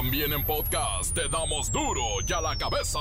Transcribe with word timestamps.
También 0.00 0.32
en 0.32 0.42
podcast 0.44 1.14
te 1.14 1.28
damos 1.28 1.70
duro 1.70 2.00
y 2.26 2.32
a 2.32 2.40
la 2.40 2.56
cabeza. 2.56 3.00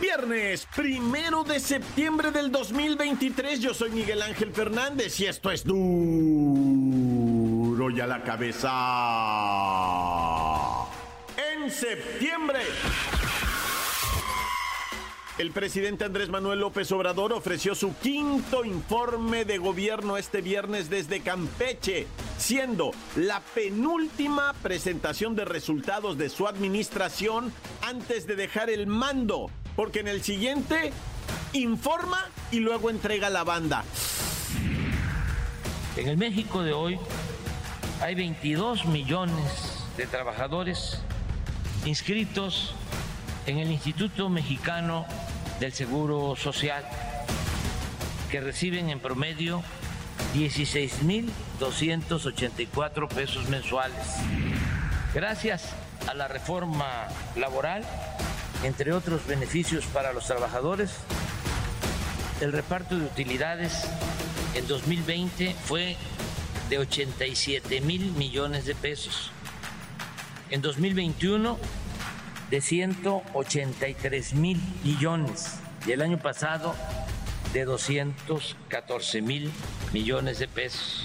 Viernes 0.00 0.66
primero 0.74 1.44
de 1.44 1.60
septiembre 1.60 2.30
del 2.30 2.50
2023. 2.50 3.60
Yo 3.60 3.74
soy 3.74 3.90
Miguel 3.90 4.22
Ángel 4.22 4.50
Fernández 4.50 5.20
y 5.20 5.26
esto 5.26 5.50
es 5.50 5.62
duro 5.62 5.76
y 7.90 8.00
a 8.00 8.06
la 8.06 8.22
cabeza. 8.22 8.70
En 11.36 11.70
septiembre. 11.70 12.60
El 15.38 15.52
presidente 15.52 16.04
Andrés 16.04 16.30
Manuel 16.30 16.58
López 16.58 16.90
Obrador 16.90 17.32
ofreció 17.32 17.76
su 17.76 17.96
quinto 17.98 18.64
informe 18.64 19.44
de 19.44 19.58
gobierno 19.58 20.16
este 20.16 20.42
viernes 20.42 20.90
desde 20.90 21.20
Campeche, 21.20 22.08
siendo 22.36 22.90
la 23.14 23.40
penúltima 23.54 24.52
presentación 24.64 25.36
de 25.36 25.44
resultados 25.44 26.18
de 26.18 26.28
su 26.28 26.48
administración 26.48 27.52
antes 27.82 28.26
de 28.26 28.34
dejar 28.34 28.68
el 28.68 28.88
mando, 28.88 29.48
porque 29.76 30.00
en 30.00 30.08
el 30.08 30.24
siguiente 30.24 30.92
informa 31.52 32.26
y 32.50 32.58
luego 32.58 32.90
entrega 32.90 33.30
la 33.30 33.44
banda. 33.44 33.84
En 35.96 36.08
el 36.08 36.16
México 36.16 36.64
de 36.64 36.72
hoy 36.72 36.98
hay 38.02 38.16
22 38.16 38.86
millones 38.86 39.84
de 39.96 40.04
trabajadores 40.08 41.00
inscritos 41.86 42.74
en 43.46 43.58
el 43.58 43.70
Instituto 43.70 44.28
Mexicano 44.28 45.06
del 45.60 45.72
Seguro 45.72 46.34
Social, 46.36 46.84
que 48.30 48.40
reciben 48.40 48.90
en 48.90 49.00
promedio 49.00 49.62
16.284 50.34 53.08
pesos 53.08 53.48
mensuales. 53.48 54.06
Gracias 55.14 55.70
a 56.06 56.12
la 56.14 56.28
reforma 56.28 57.08
laboral, 57.36 57.82
entre 58.62 58.92
otros 58.92 59.26
beneficios 59.26 59.86
para 59.86 60.12
los 60.12 60.26
trabajadores, 60.26 60.90
el 62.40 62.52
reparto 62.52 62.96
de 62.96 63.04
utilidades 63.04 63.84
en 64.54 64.68
2020 64.68 65.56
fue 65.64 65.96
de 66.68 66.78
87 66.78 67.80
mil 67.80 68.12
millones 68.12 68.64
de 68.64 68.74
pesos. 68.74 69.32
En 70.50 70.62
2021 70.62 71.58
de 72.50 72.60
183 72.60 74.34
mil 74.34 74.60
millones 74.82 75.58
y 75.86 75.92
el 75.92 76.02
año 76.02 76.18
pasado 76.18 76.74
de 77.52 77.64
214 77.64 79.22
mil 79.22 79.50
millones 79.92 80.38
de 80.38 80.48
pesos. 80.48 81.04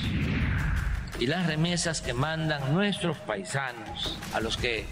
Y 1.20 1.28
las 1.28 1.46
remesas 1.48 2.02
que 2.02 2.14
mandan 2.14 2.74
nuestros 2.74 3.18
paisanos, 3.18 4.18
a 4.34 4.40
los 4.40 4.58
que 4.58 4.86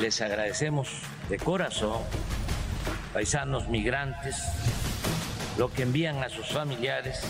les 0.00 0.20
agradecemos 0.20 0.88
de 1.28 1.38
corazón, 1.38 2.02
paisanos 3.12 3.68
migrantes, 3.68 4.36
lo 5.58 5.72
que 5.72 5.82
envían 5.82 6.22
a 6.22 6.28
sus 6.28 6.48
familiares, 6.48 7.20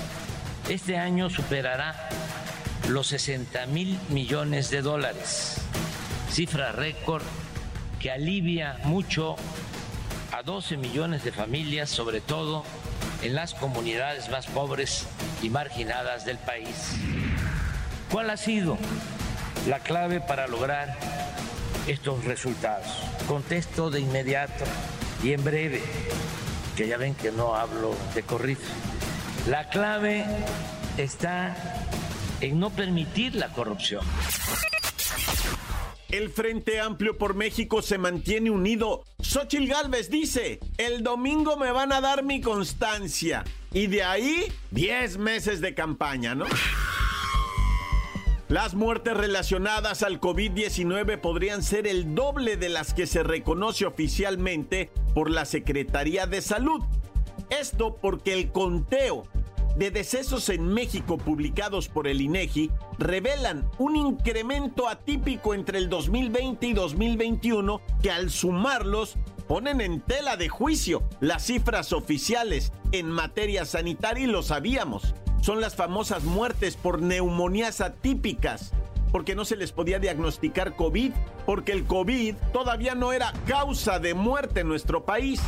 este 0.68 0.98
año 0.98 1.30
superará 1.30 2.10
los 2.88 3.06
60 3.08 3.66
mil 3.66 3.98
millones 4.10 4.70
de 4.70 4.82
dólares, 4.82 5.56
cifra 6.30 6.72
récord 6.72 7.22
que 8.00 8.10
alivia 8.10 8.78
mucho 8.84 9.36
a 10.32 10.42
12 10.42 10.76
millones 10.76 11.24
de 11.24 11.32
familias, 11.32 11.90
sobre 11.90 12.20
todo 12.20 12.64
en 13.22 13.34
las 13.34 13.54
comunidades 13.54 14.28
más 14.30 14.46
pobres 14.46 15.06
y 15.42 15.50
marginadas 15.50 16.24
del 16.24 16.38
país. 16.38 16.94
¿Cuál 18.10 18.30
ha 18.30 18.36
sido 18.36 18.78
la 19.66 19.80
clave 19.80 20.20
para 20.20 20.46
lograr 20.46 20.96
estos 21.86 22.24
resultados? 22.24 22.86
Contesto 23.26 23.90
de 23.90 24.00
inmediato 24.00 24.64
y 25.22 25.32
en 25.32 25.42
breve, 25.42 25.82
que 26.76 26.86
ya 26.86 26.96
ven 26.96 27.14
que 27.14 27.32
no 27.32 27.54
hablo 27.54 27.94
de 28.14 28.22
corrido. 28.22 28.60
La 29.48 29.68
clave 29.68 30.24
está 30.96 31.56
en 32.40 32.60
no 32.60 32.70
permitir 32.70 33.34
la 33.34 33.48
corrupción. 33.48 34.04
El 36.10 36.30
Frente 36.30 36.80
Amplio 36.80 37.18
por 37.18 37.34
México 37.34 37.82
se 37.82 37.98
mantiene 37.98 38.50
unido. 38.50 39.04
Xochil 39.20 39.68
Gálvez 39.68 40.08
dice, 40.08 40.58
el 40.78 41.02
domingo 41.02 41.58
me 41.58 41.70
van 41.70 41.92
a 41.92 42.00
dar 42.00 42.24
mi 42.24 42.40
constancia. 42.40 43.44
Y 43.74 43.88
de 43.88 44.02
ahí, 44.02 44.50
10 44.70 45.18
meses 45.18 45.60
de 45.60 45.74
campaña, 45.74 46.34
¿no? 46.34 46.46
Las 48.48 48.74
muertes 48.74 49.14
relacionadas 49.14 50.02
al 50.02 50.18
COVID-19 50.18 51.20
podrían 51.20 51.62
ser 51.62 51.86
el 51.86 52.14
doble 52.14 52.56
de 52.56 52.70
las 52.70 52.94
que 52.94 53.06
se 53.06 53.22
reconoce 53.22 53.84
oficialmente 53.84 54.90
por 55.14 55.30
la 55.30 55.44
Secretaría 55.44 56.26
de 56.26 56.40
Salud. 56.40 56.82
Esto 57.50 57.98
porque 58.00 58.32
el 58.32 58.50
conteo 58.50 59.24
de 59.78 59.92
decesos 59.92 60.48
en 60.48 60.66
México 60.66 61.18
publicados 61.18 61.88
por 61.88 62.08
el 62.08 62.20
INEGI 62.20 62.72
revelan 62.98 63.70
un 63.78 63.94
incremento 63.94 64.88
atípico 64.88 65.54
entre 65.54 65.78
el 65.78 65.88
2020 65.88 66.66
y 66.66 66.72
2021 66.72 67.80
que 68.02 68.10
al 68.10 68.30
sumarlos 68.30 69.16
ponen 69.46 69.80
en 69.80 70.00
tela 70.00 70.36
de 70.36 70.48
juicio 70.48 71.04
las 71.20 71.46
cifras 71.46 71.92
oficiales 71.92 72.72
en 72.90 73.08
materia 73.08 73.64
sanitaria 73.64 74.24
y 74.24 74.26
lo 74.26 74.42
sabíamos. 74.42 75.14
Son 75.40 75.60
las 75.60 75.76
famosas 75.76 76.24
muertes 76.24 76.76
por 76.76 77.00
neumonías 77.00 77.80
atípicas 77.80 78.72
porque 79.12 79.36
no 79.36 79.44
se 79.44 79.56
les 79.56 79.70
podía 79.70 80.00
diagnosticar 80.00 80.74
COVID, 80.74 81.12
porque 81.46 81.72
el 81.72 81.84
COVID 81.84 82.34
todavía 82.52 82.94
no 82.96 83.12
era 83.12 83.32
causa 83.46 84.00
de 84.00 84.12
muerte 84.12 84.60
en 84.60 84.68
nuestro 84.68 85.04
país. 85.04 85.40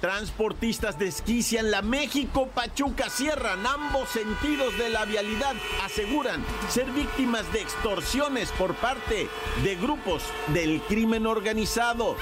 Transportistas 0.00 0.96
desquician 0.96 1.72
la 1.72 1.82
México-Pachuca 1.82 3.10
cierran 3.10 3.66
ambos 3.66 4.08
sentidos 4.10 4.78
de 4.78 4.90
la 4.90 5.04
vialidad. 5.04 5.54
Aseguran 5.84 6.44
ser 6.68 6.86
víctimas 6.92 7.52
de 7.52 7.62
extorsiones 7.62 8.52
por 8.52 8.74
parte 8.74 9.28
de 9.64 9.74
grupos 9.74 10.22
del 10.54 10.80
crimen 10.82 11.26
organizado. 11.26 12.16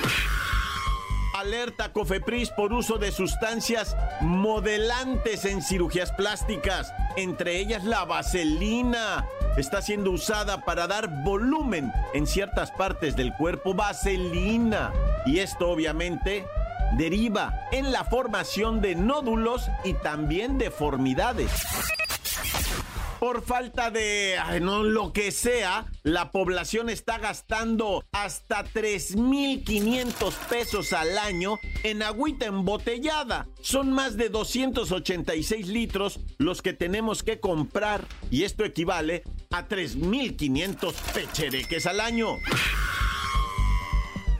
Alerta 1.35 1.93
Cofepris 1.93 2.49
por 2.49 2.73
uso 2.73 2.97
de 2.97 3.13
sustancias 3.13 3.95
modelantes 4.23 5.45
en 5.45 5.61
cirugías 5.61 6.11
plásticas, 6.13 6.95
entre 7.19 7.59
ellas 7.59 7.85
la 7.85 8.07
vaselina. 8.07 9.27
Está 9.59 9.83
siendo 9.83 10.13
usada 10.13 10.65
para 10.65 10.87
dar 10.87 11.23
volumen 11.25 11.93
en 12.15 12.27
ciertas 12.27 12.71
partes 12.71 13.17
del 13.17 13.35
cuerpo, 13.35 13.75
vaselina. 13.75 14.95
Y 15.27 15.41
esto 15.41 15.69
obviamente 15.69 16.47
deriva 16.97 17.69
en 17.73 17.93
la 17.93 18.05
formación 18.05 18.81
de 18.81 18.95
nódulos 18.95 19.69
y 19.85 19.95
también 19.95 20.59
deformidades. 20.59 21.51
Por 23.19 23.43
falta 23.43 23.91
de 23.91 24.37
no, 24.61 24.83
lo 24.83 25.13
que 25.13 25.33
sea, 25.33 25.87
la 26.03 26.31
población 26.31 26.91
está 26.91 27.19
gastando 27.19 28.05
hasta 28.13 28.65
3.500 28.65 30.33
pesos 30.49 30.93
al 30.93 31.17
año 31.17 31.59
en 31.83 32.03
agüita 32.03 32.47
embotellada. 32.47 33.49
Son 33.63 33.91
más 33.91 34.19
de 34.19 34.29
286 34.29 35.67
litros 35.69 36.21
los 36.37 36.61
que 36.61 36.75
tenemos 36.75 37.23
que 37.23 37.41
comprar 37.41 38.07
y 38.31 38.45
esto 38.45 38.65
equivale 38.65 39.23
a 39.51 39.67
3.500 39.67 40.93
pechereques 41.15 41.87
al 41.87 42.01
año. 42.01 42.37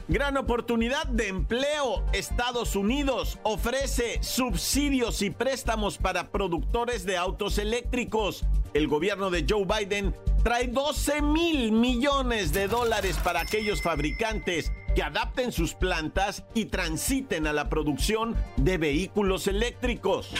Gran 0.09 0.37
oportunidad 0.37 1.05
de 1.07 1.27
empleo. 1.27 2.05
Estados 2.13 2.77
Unidos 2.77 3.39
ofrece 3.43 4.23
subsidios 4.23 5.21
y 5.21 5.31
préstamos 5.31 5.97
para 5.97 6.31
productores 6.31 7.05
de 7.05 7.17
autos 7.17 7.57
eléctricos. 7.57 8.45
El 8.73 8.87
gobierno 8.87 9.29
de 9.29 9.45
Joe 9.47 9.65
Biden 9.65 10.15
trae 10.43 10.67
12 10.67 11.21
mil 11.21 11.73
millones 11.73 12.53
de 12.53 12.69
dólares 12.69 13.19
para 13.21 13.41
aquellos 13.41 13.81
fabricantes 13.81 14.71
que 14.95 15.03
adapten 15.03 15.51
sus 15.51 15.73
plantas 15.73 16.45
y 16.53 16.65
transiten 16.65 17.45
a 17.45 17.51
la 17.51 17.67
producción 17.67 18.33
de 18.55 18.77
vehículos 18.77 19.47
eléctricos. 19.47 20.33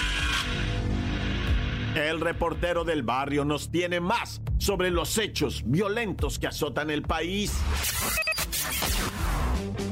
El 1.94 2.22
reportero 2.22 2.86
del 2.86 3.04
barrio 3.04 3.44
nos 3.44 3.70
tiene 3.70 4.00
más 4.00 4.42
sobre 4.60 4.92
los 4.92 5.18
hechos 5.18 5.64
violentos 5.66 6.40
que 6.40 6.48
azotan 6.48 6.90
el 6.90 7.02
país. 7.02 7.52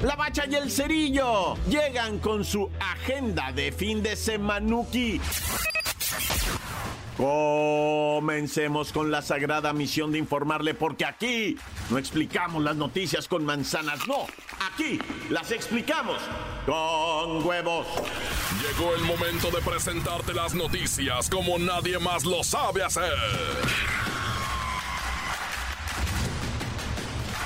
La 0.06 0.16
Bacha 0.16 0.44
y 0.48 0.54
el 0.54 0.70
Cerillo 0.70 1.56
llegan 1.68 2.20
con 2.20 2.46
su 2.46 2.70
agenda 2.80 3.52
de 3.52 3.72
fin 3.72 4.04
de 4.04 4.16
semanuki. 4.16 5.20
Comencemos 7.18 8.92
con 8.92 9.10
la 9.10 9.24
sagrada 9.24 9.74
misión 9.74 10.12
de 10.12 10.20
informarle 10.20 10.76
porque 10.76 11.06
aquí 11.06 11.58
no 11.90 11.98
explicamos 11.98 12.64
las 12.64 12.76
noticias 12.76 13.28
con 13.28 13.46
manzanas, 13.46 14.08
no, 14.08 14.28
aquí 14.72 15.00
las 15.32 15.50
explicamos 15.52 16.22
con 16.68 17.44
huevos. 17.44 17.88
Llegó 18.62 18.94
el 18.94 19.02
momento 19.06 19.50
de 19.50 19.64
presentarte 19.64 20.36
las 20.36 20.54
noticias 20.54 21.32
como 21.32 21.58
nadie 21.58 21.98
más 21.98 22.26
lo 22.26 22.44
sabe 22.44 22.84
hacer. 22.84 23.16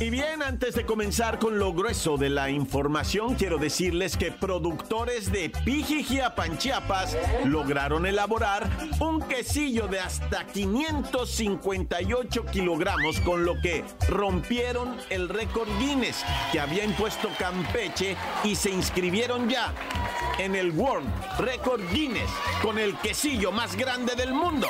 Y 0.00 0.10
bien, 0.10 0.42
antes 0.42 0.74
de 0.74 0.84
comenzar 0.84 1.38
con 1.38 1.58
lo 1.58 1.72
grueso 1.72 2.16
de 2.16 2.28
la 2.28 2.50
información, 2.50 3.36
quiero 3.36 3.58
decirles 3.58 4.16
que 4.16 4.32
productores 4.32 5.30
de 5.30 5.50
Pijijiapan, 5.64 6.58
Chiapas, 6.58 7.16
lograron 7.44 8.04
elaborar 8.04 8.68
un 9.00 9.22
quesillo 9.22 9.86
de 9.86 10.00
hasta 10.00 10.46
558 10.46 12.44
kilogramos, 12.46 13.20
con 13.20 13.44
lo 13.44 13.60
que 13.60 13.84
rompieron 14.08 14.96
el 15.10 15.28
récord 15.28 15.68
Guinness 15.78 16.24
que 16.52 16.60
había 16.60 16.84
impuesto 16.84 17.28
Campeche 17.38 18.16
y 18.42 18.56
se 18.56 18.70
inscribieron 18.70 19.48
ya 19.48 19.72
en 20.38 20.54
el 20.54 20.72
World 20.72 21.08
Record 21.38 21.82
Guinness 21.92 22.30
con 22.62 22.78
el 22.78 22.96
quesillo 22.98 23.52
más 23.52 23.76
grande 23.76 24.14
del 24.16 24.32
mundo. 24.32 24.66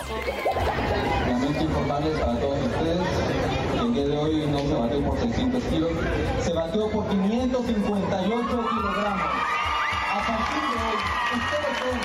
De 2.05 2.64
hoy 4.25 4.47
no 4.47 4.59
se 4.59 4.75
batió 4.75 5.01
por 5.05 5.19
600 5.19 5.63
kilos, 5.65 5.91
se 6.41 6.53
batió 6.53 6.91
por 6.91 7.07
558 7.09 8.47
kilogramos. 8.47 9.29
A 10.13 10.21
partir 10.27 10.63
de 10.71 10.77
hoy, 10.81 10.97
ustedes 11.37 11.75
son 11.79 11.97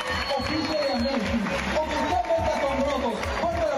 oficialmente, 0.43 1.31
oficialmente 1.79 2.51
asombrosos. 2.51 3.15
Fuerte 3.39 3.63
el. 3.63 3.69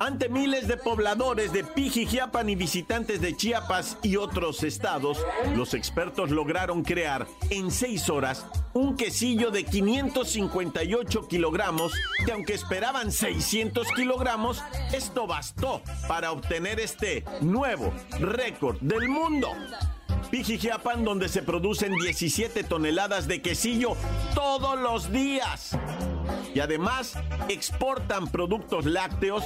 Ante 0.00 0.28
miles 0.28 0.66
de 0.66 0.76
pobladores 0.76 1.52
de 1.52 1.62
Pijijiapan 1.62 2.48
y 2.48 2.56
visitantes 2.56 3.20
de 3.20 3.36
Chiapas 3.36 3.98
y 4.02 4.16
otros 4.16 4.64
estados, 4.64 5.24
los 5.54 5.74
expertos 5.74 6.30
lograron 6.30 6.82
crear 6.82 7.28
en 7.50 7.70
seis 7.70 8.10
horas 8.10 8.44
un 8.74 8.96
quesillo 8.96 9.50
de 9.50 9.64
558 9.64 11.28
kilogramos 11.28 11.92
que 12.24 12.32
aunque 12.32 12.54
esperaban 12.54 13.12
600 13.12 13.86
kilogramos, 13.94 14.62
esto 14.92 15.26
bastó 15.26 15.82
para 16.08 16.32
obtener 16.32 16.80
este 16.80 17.24
nuevo 17.40 17.92
récord 18.18 18.78
del 18.80 19.08
mundo. 19.08 19.48
Pijijiapan, 20.30 21.04
donde 21.04 21.28
se 21.28 21.42
producen 21.42 21.94
17 21.94 22.64
toneladas 22.64 23.28
de 23.28 23.42
quesillo 23.42 23.96
todos 24.34 24.78
los 24.78 25.12
días. 25.12 25.76
Y 26.54 26.60
además 26.60 27.14
exportan 27.48 28.28
productos 28.28 28.86
lácteos 28.86 29.44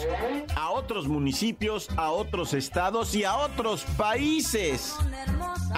a 0.55 0.71
otros 0.71 1.09
municipios, 1.09 1.89
a 1.97 2.11
otros 2.11 2.55
estados 2.55 3.15
y 3.17 3.25
a 3.25 3.37
otros 3.37 3.83
países. 3.97 4.95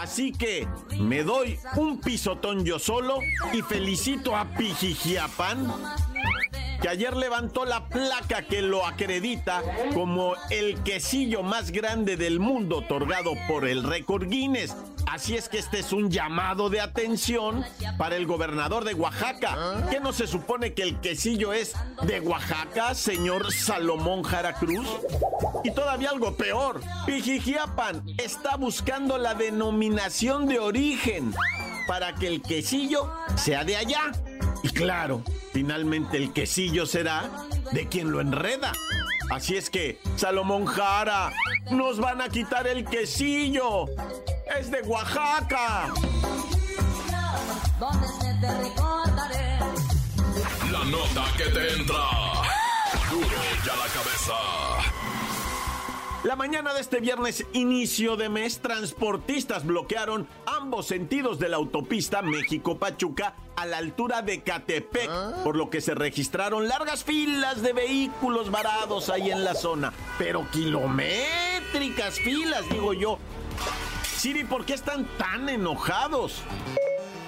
Así 0.00 0.30
que 0.30 0.68
me 0.96 1.24
doy 1.24 1.58
un 1.74 2.00
pisotón 2.00 2.64
yo 2.64 2.78
solo 2.78 3.18
y 3.52 3.62
felicito 3.62 4.36
a 4.36 4.44
Pijijiapan 4.44 5.72
que 6.80 6.88
ayer 6.88 7.16
levantó 7.16 7.64
la 7.64 7.88
placa 7.88 8.42
que 8.42 8.62
lo 8.62 8.86
acredita 8.86 9.60
como 9.94 10.34
el 10.50 10.80
quesillo 10.84 11.42
más 11.42 11.72
grande 11.72 12.16
del 12.16 12.38
mundo 12.38 12.78
otorgado 12.78 13.32
por 13.48 13.66
el 13.66 13.82
récord 13.82 14.28
Guinness. 14.28 14.76
Así 15.10 15.36
es 15.36 15.48
que 15.48 15.58
este 15.58 15.78
es 15.78 15.92
un 15.92 16.10
llamado 16.10 16.68
de 16.68 16.80
atención 16.80 17.64
para 17.96 18.16
el 18.16 18.26
gobernador 18.26 18.84
de 18.84 18.94
Oaxaca. 18.94 19.86
¿Qué 19.90 20.00
no 20.00 20.12
se 20.12 20.26
supone 20.26 20.74
que 20.74 20.82
el 20.82 21.00
quesillo 21.00 21.52
es 21.54 21.74
de 22.02 22.20
Oaxaca, 22.20 22.94
señor 22.94 23.50
Salomón 23.52 24.22
Jara 24.22 24.54
Cruz? 24.54 24.86
Y 25.64 25.70
todavía 25.70 26.10
algo 26.10 26.36
peor, 26.36 26.82
Pijijiapan 27.06 28.02
está 28.18 28.56
buscando 28.56 29.16
la 29.16 29.34
denominación 29.34 30.46
de 30.46 30.58
origen 30.58 31.34
para 31.86 32.14
que 32.14 32.26
el 32.26 32.42
quesillo 32.42 33.10
sea 33.36 33.64
de 33.64 33.76
allá. 33.76 34.12
Y 34.62 34.68
claro, 34.68 35.22
finalmente 35.54 36.18
el 36.18 36.34
quesillo 36.34 36.84
será 36.84 37.30
de 37.72 37.88
quien 37.88 38.12
lo 38.12 38.20
enreda. 38.20 38.72
Así 39.30 39.56
es 39.56 39.70
que, 39.70 40.00
Salomón 40.16 40.66
Jara, 40.66 41.32
nos 41.70 41.98
van 41.98 42.20
a 42.20 42.28
quitar 42.28 42.66
el 42.66 42.84
quesillo. 42.84 43.86
Es 44.56 44.70
de 44.70 44.80
Oaxaca. 44.82 45.92
La 50.70 50.84
nota 50.84 51.24
que 51.36 51.44
te 51.44 51.72
entra. 51.74 52.04
Duro 53.10 53.26
ya 53.64 53.76
la 53.76 53.86
cabeza. 53.86 54.34
La 56.24 56.36
mañana 56.36 56.74
de 56.74 56.80
este 56.80 57.00
viernes, 57.00 57.46
inicio 57.52 58.16
de 58.16 58.28
mes, 58.28 58.58
transportistas 58.58 59.64
bloquearon 59.64 60.28
ambos 60.46 60.86
sentidos 60.86 61.38
de 61.38 61.48
la 61.48 61.56
autopista 61.56 62.22
México-Pachuca 62.22 63.34
a 63.56 63.66
la 63.66 63.78
altura 63.78 64.22
de 64.22 64.42
Catepec, 64.42 65.08
por 65.44 65.56
lo 65.56 65.70
que 65.70 65.80
se 65.80 65.94
registraron 65.94 66.68
largas 66.68 67.04
filas 67.04 67.62
de 67.62 67.72
vehículos 67.72 68.50
varados 68.50 69.08
ahí 69.10 69.30
en 69.30 69.44
la 69.44 69.54
zona. 69.54 69.92
Pero 70.18 70.46
kilométricas 70.50 72.18
filas, 72.20 72.68
digo 72.68 72.92
yo. 72.94 73.18
Siri, 74.18 74.42
¿por 74.42 74.66
qué 74.66 74.74
están 74.74 75.04
tan 75.16 75.48
enojados? 75.48 76.42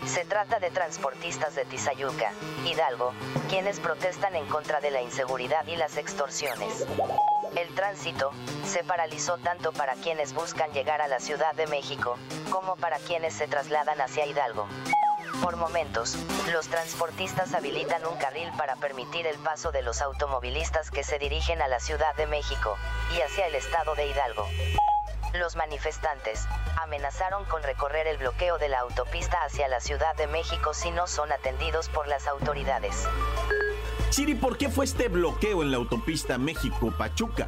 Se 0.04 0.24
trata 0.24 0.58
de 0.58 0.72
transportistas 0.72 1.54
de 1.54 1.64
Tizayuca, 1.64 2.32
Hidalgo, 2.66 3.12
quienes 3.48 3.78
protestan 3.78 4.34
en 4.34 4.44
contra 4.46 4.80
de 4.80 4.90
la 4.90 5.00
inseguridad 5.00 5.64
y 5.68 5.76
las 5.76 5.96
extorsiones. 5.96 6.84
El 7.54 7.72
tránsito 7.76 8.32
se 8.66 8.82
paralizó 8.82 9.38
tanto 9.38 9.70
para 9.70 9.94
quienes 9.94 10.34
buscan 10.34 10.72
llegar 10.72 11.00
a 11.00 11.06
la 11.06 11.20
Ciudad 11.20 11.54
de 11.54 11.68
México, 11.68 12.18
como 12.50 12.74
para 12.74 12.98
quienes 12.98 13.34
se 13.34 13.46
trasladan 13.46 14.00
hacia 14.00 14.26
Hidalgo. 14.26 14.66
Por 15.44 15.54
momentos, 15.56 16.16
los 16.52 16.66
transportistas 16.66 17.54
habilitan 17.54 18.04
un 18.04 18.16
carril 18.16 18.50
para 18.58 18.74
permitir 18.74 19.28
el 19.28 19.38
paso 19.38 19.70
de 19.70 19.82
los 19.82 20.02
automovilistas 20.02 20.90
que 20.90 21.04
se 21.04 21.20
dirigen 21.20 21.62
a 21.62 21.68
la 21.68 21.78
Ciudad 21.78 22.16
de 22.16 22.26
México 22.26 22.76
y 23.16 23.20
hacia 23.20 23.46
el 23.46 23.54
estado 23.54 23.94
de 23.94 24.08
Hidalgo. 24.08 24.48
Los 25.34 25.54
manifestantes 25.54 26.46
amenazaron 26.82 27.44
con 27.44 27.62
recorrer 27.62 28.08
el 28.08 28.18
bloqueo 28.18 28.58
de 28.58 28.68
la 28.68 28.80
autopista 28.80 29.38
hacia 29.44 29.68
la 29.68 29.78
Ciudad 29.78 30.16
de 30.16 30.26
México 30.26 30.74
si 30.74 30.90
no 30.90 31.06
son 31.06 31.30
atendidos 31.30 31.88
por 31.88 32.08
las 32.08 32.26
autoridades. 32.26 33.06
Siri, 34.10 34.34
¿por 34.34 34.58
qué 34.58 34.68
fue 34.68 34.84
este 34.84 35.06
bloqueo 35.08 35.62
en 35.62 35.70
la 35.70 35.76
autopista 35.76 36.36
México-Pachuca? 36.36 37.46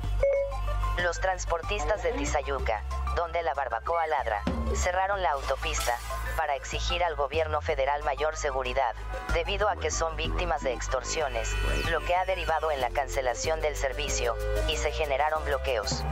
Los 1.02 1.20
transportistas 1.20 2.04
de 2.04 2.12
Tizayuca, 2.12 2.84
donde 3.16 3.42
la 3.42 3.54
barbacoa 3.54 4.06
ladra, 4.06 4.42
cerraron 4.74 5.20
la 5.20 5.32
autopista 5.32 5.96
para 6.36 6.54
exigir 6.54 7.02
al 7.02 7.16
gobierno 7.16 7.60
federal 7.62 8.04
mayor 8.04 8.36
seguridad, 8.36 8.94
debido 9.34 9.68
a 9.68 9.76
que 9.76 9.90
son 9.90 10.14
víctimas 10.16 10.62
de 10.62 10.72
extorsiones, 10.72 11.50
lo 11.90 12.00
que 12.04 12.14
ha 12.14 12.24
derivado 12.26 12.70
en 12.70 12.80
la 12.80 12.90
cancelación 12.90 13.60
del 13.60 13.74
servicio, 13.74 14.36
y 14.68 14.76
se 14.76 14.92
generaron 14.92 15.44
bloqueos. 15.44 16.04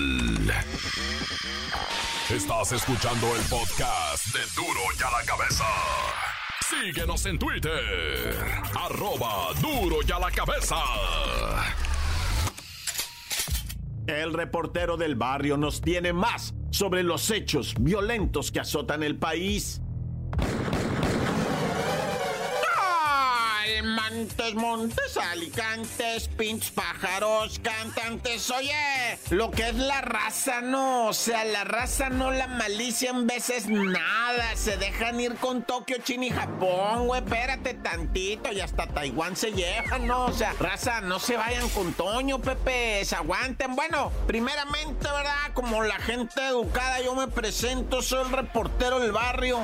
Estás 2.30 2.72
escuchando 2.72 3.36
el 3.36 3.42
podcast 3.50 4.28
de 4.28 4.40
duro 4.56 4.80
y 4.98 5.04
a 5.04 5.12
la 5.12 5.26
cabeza. 5.26 5.66
Síguenos 6.70 7.24
en 7.28 7.38
Twitter, 7.38 8.36
arroba 8.76 9.54
duro 9.62 9.98
y 10.08 10.12
a 10.12 10.18
la 10.18 10.32
cabeza. 10.32 10.78
El 14.08 14.34
reportero 14.34 14.98
del 14.98 15.16
barrio 15.16 15.58
nos 15.58 15.82
tiene 15.82 16.12
más 16.12 16.56
sobre 16.72 17.04
los 17.04 17.30
hechos 17.30 17.76
violentos 17.80 18.52
que 18.52 18.62
azotan 18.62 19.04
el 19.04 19.18
país. 19.18 19.80
Montes, 24.26 24.56
montes, 24.56 25.18
alicantes, 25.18 26.28
pinches 26.30 26.72
pájaros, 26.72 27.60
cantantes. 27.60 28.50
Oye, 28.50 29.20
lo 29.30 29.52
que 29.52 29.70
es 29.70 29.76
la 29.76 30.02
raza, 30.02 30.62
no. 30.62 31.10
O 31.10 31.14
sea, 31.14 31.46
la 31.46 31.64
raza 31.64 32.10
no, 32.10 32.32
la 32.32 32.48
malicia 32.48 33.12
en 33.12 33.28
veces 33.28 33.68
nada. 33.68 34.56
Se 34.56 34.78
dejan 34.78 35.20
ir 35.20 35.36
con 35.36 35.62
Tokio, 35.62 35.98
China 36.00 36.26
y 36.26 36.30
Japón, 36.32 37.06
güey. 37.06 37.22
Espérate 37.22 37.76
tantito 37.76 38.52
y 38.52 38.62
hasta 38.62 38.88
Taiwán 38.88 39.36
se 39.36 39.52
llevan, 39.52 40.08
¿no? 40.08 40.26
O 40.26 40.34
sea, 40.34 40.54
raza, 40.60 41.02
no 41.02 41.20
se 41.20 41.38
vayan 41.38 41.70
con 41.70 41.94
Toño, 41.94 42.42
Pepe. 42.42 43.06
Se 43.06 43.16
aguanten. 43.16 43.76
Bueno, 43.76 44.12
primeramente, 44.26 45.04
¿verdad? 45.04 45.54
Como 45.54 45.84
la 45.84 46.00
gente 46.00 46.48
educada, 46.48 47.00
yo 47.00 47.14
me 47.14 47.28
presento, 47.28 48.02
soy 48.02 48.24
el 48.26 48.32
reportero 48.32 49.00
del 49.00 49.12
barrio. 49.12 49.60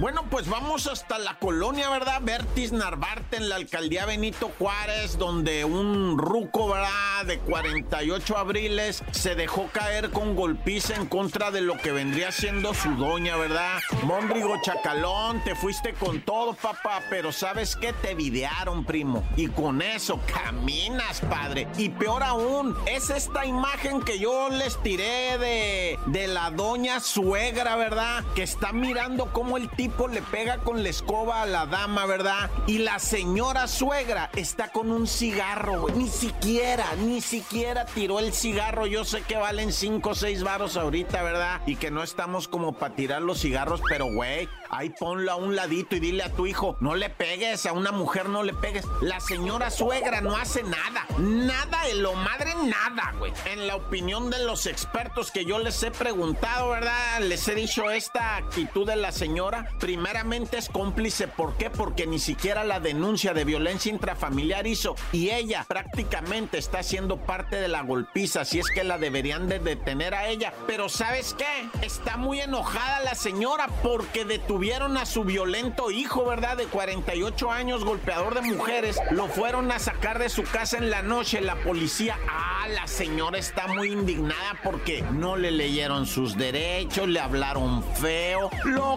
Bueno, 0.00 0.26
pues 0.30 0.48
vamos 0.48 0.86
hasta 0.86 1.18
la 1.18 1.40
colonia, 1.40 1.90
¿verdad? 1.90 2.20
Vertis 2.22 2.70
Narvarte 2.70 3.36
en 3.36 3.48
la 3.48 3.56
alcaldía 3.56 4.06
Benito 4.06 4.52
Juárez, 4.56 5.18
donde 5.18 5.64
un 5.64 6.16
ruco, 6.18 6.68
¿verdad? 6.68 7.24
De 7.26 7.40
48 7.40 8.38
abriles 8.38 9.02
se 9.10 9.34
dejó 9.34 9.66
caer 9.72 10.10
con 10.10 10.36
golpiza 10.36 10.94
en 10.94 11.06
contra 11.06 11.50
de 11.50 11.62
lo 11.62 11.76
que 11.78 11.90
vendría 11.90 12.30
siendo 12.30 12.74
su 12.74 12.94
doña, 12.94 13.36
¿verdad? 13.36 13.80
Móndrigo 14.04 14.54
Chacalón, 14.62 15.42
te 15.42 15.56
fuiste 15.56 15.94
con 15.94 16.20
todo, 16.20 16.54
papá, 16.54 17.02
pero 17.10 17.32
¿sabes 17.32 17.74
qué? 17.74 17.92
Te 17.92 18.14
videaron, 18.14 18.84
primo. 18.84 19.28
Y 19.36 19.48
con 19.48 19.82
eso 19.82 20.20
caminas, 20.32 21.20
padre. 21.22 21.66
Y 21.76 21.88
peor 21.88 22.22
aún, 22.22 22.76
es 22.86 23.10
esta 23.10 23.44
imagen 23.46 24.02
que 24.02 24.20
yo 24.20 24.48
les 24.48 24.80
tiré 24.80 25.38
de, 25.38 25.98
de 26.06 26.28
la 26.28 26.52
doña 26.52 27.00
suegra, 27.00 27.74
¿verdad? 27.74 28.22
Que 28.36 28.44
está 28.44 28.70
mirando 28.70 29.32
cómo 29.32 29.56
el 29.56 29.68
tipo 29.88 30.06
le 30.06 30.20
pega 30.20 30.58
con 30.58 30.82
la 30.82 30.90
escoba 30.90 31.40
a 31.40 31.46
la 31.46 31.64
dama, 31.64 32.04
¿verdad? 32.04 32.50
Y 32.66 32.78
la 32.78 32.98
señora 32.98 33.66
suegra 33.66 34.28
está 34.36 34.68
con 34.68 34.90
un 34.92 35.06
cigarro, 35.06 35.80
güey. 35.80 35.94
Ni 35.94 36.08
siquiera, 36.08 36.84
ni 36.98 37.22
siquiera 37.22 37.86
tiró 37.86 38.18
el 38.18 38.34
cigarro. 38.34 38.86
Yo 38.86 39.04
sé 39.04 39.22
que 39.22 39.38
valen 39.38 39.72
5 39.72 40.10
o 40.10 40.14
6 40.14 40.42
varos 40.42 40.76
ahorita, 40.76 41.22
¿verdad? 41.22 41.62
Y 41.64 41.76
que 41.76 41.90
no 41.90 42.02
estamos 42.02 42.48
como 42.48 42.74
para 42.74 42.94
tirar 42.94 43.22
los 43.22 43.40
cigarros, 43.40 43.80
pero 43.88 44.12
güey, 44.12 44.46
ahí 44.68 44.90
ponlo 44.90 45.32
a 45.32 45.36
un 45.36 45.56
ladito 45.56 45.96
y 45.96 46.00
dile 46.00 46.22
a 46.22 46.32
tu 46.32 46.46
hijo, 46.46 46.76
no 46.80 46.94
le 46.94 47.08
pegues, 47.08 47.64
a 47.64 47.72
una 47.72 47.90
mujer 47.90 48.28
no 48.28 48.42
le 48.42 48.52
pegues. 48.52 48.84
La 49.00 49.20
señora 49.20 49.70
suegra 49.70 50.20
no 50.20 50.36
hace 50.36 50.62
nada, 50.64 51.06
nada 51.18 51.84
de 51.86 51.94
lo 51.94 52.12
madre, 52.12 52.54
nada, 52.66 53.14
güey. 53.18 53.32
En 53.46 53.66
la 53.66 53.76
opinión 53.76 54.28
de 54.28 54.44
los 54.44 54.66
expertos 54.66 55.30
que 55.30 55.46
yo 55.46 55.58
les 55.58 55.82
he 55.82 55.90
preguntado, 55.90 56.68
¿verdad? 56.68 57.20
Les 57.20 57.48
he 57.48 57.54
dicho 57.54 57.90
esta 57.90 58.36
actitud 58.36 58.86
de 58.86 58.96
la 58.96 59.12
señora 59.12 59.66
primeramente 59.78 60.58
es 60.58 60.68
cómplice. 60.68 61.28
¿Por 61.28 61.56
qué? 61.56 61.70
Porque 61.70 62.06
ni 62.06 62.18
siquiera 62.18 62.64
la 62.64 62.80
denuncia 62.80 63.34
de 63.34 63.44
violencia 63.44 63.90
intrafamiliar 63.90 64.66
hizo. 64.66 64.96
Y 65.12 65.30
ella 65.30 65.64
prácticamente 65.66 66.58
está 66.58 66.82
siendo 66.82 67.16
parte 67.16 67.56
de 67.56 67.68
la 67.68 67.82
golpiza. 67.82 68.44
Si 68.44 68.58
es 68.58 68.68
que 68.68 68.84
la 68.84 68.98
deberían 68.98 69.48
de 69.48 69.58
detener 69.58 70.14
a 70.14 70.28
ella. 70.28 70.52
Pero 70.66 70.88
¿sabes 70.88 71.34
qué? 71.34 71.68
Está 71.84 72.16
muy 72.16 72.40
enojada 72.40 73.00
la 73.00 73.14
señora 73.14 73.68
porque 73.82 74.24
detuvieron 74.24 74.96
a 74.96 75.06
su 75.06 75.24
violento 75.24 75.90
hijo, 75.90 76.24
¿verdad? 76.24 76.56
De 76.56 76.66
48 76.66 77.50
años, 77.50 77.84
golpeador 77.84 78.34
de 78.34 78.42
mujeres. 78.42 78.98
Lo 79.10 79.28
fueron 79.28 79.70
a 79.72 79.78
sacar 79.78 80.18
de 80.18 80.28
su 80.28 80.42
casa 80.42 80.78
en 80.78 80.90
la 80.90 81.02
noche. 81.02 81.40
La 81.40 81.56
policía... 81.56 82.18
Ah, 82.28 82.66
la 82.68 82.86
señora 82.86 83.38
está 83.38 83.66
muy 83.68 83.92
indignada 83.92 84.60
porque 84.62 85.02
no 85.12 85.36
le 85.36 85.50
leyeron 85.50 86.06
sus 86.06 86.36
derechos, 86.36 87.08
le 87.08 87.20
hablaron 87.20 87.82
feo, 87.94 88.50
lo 88.64 88.96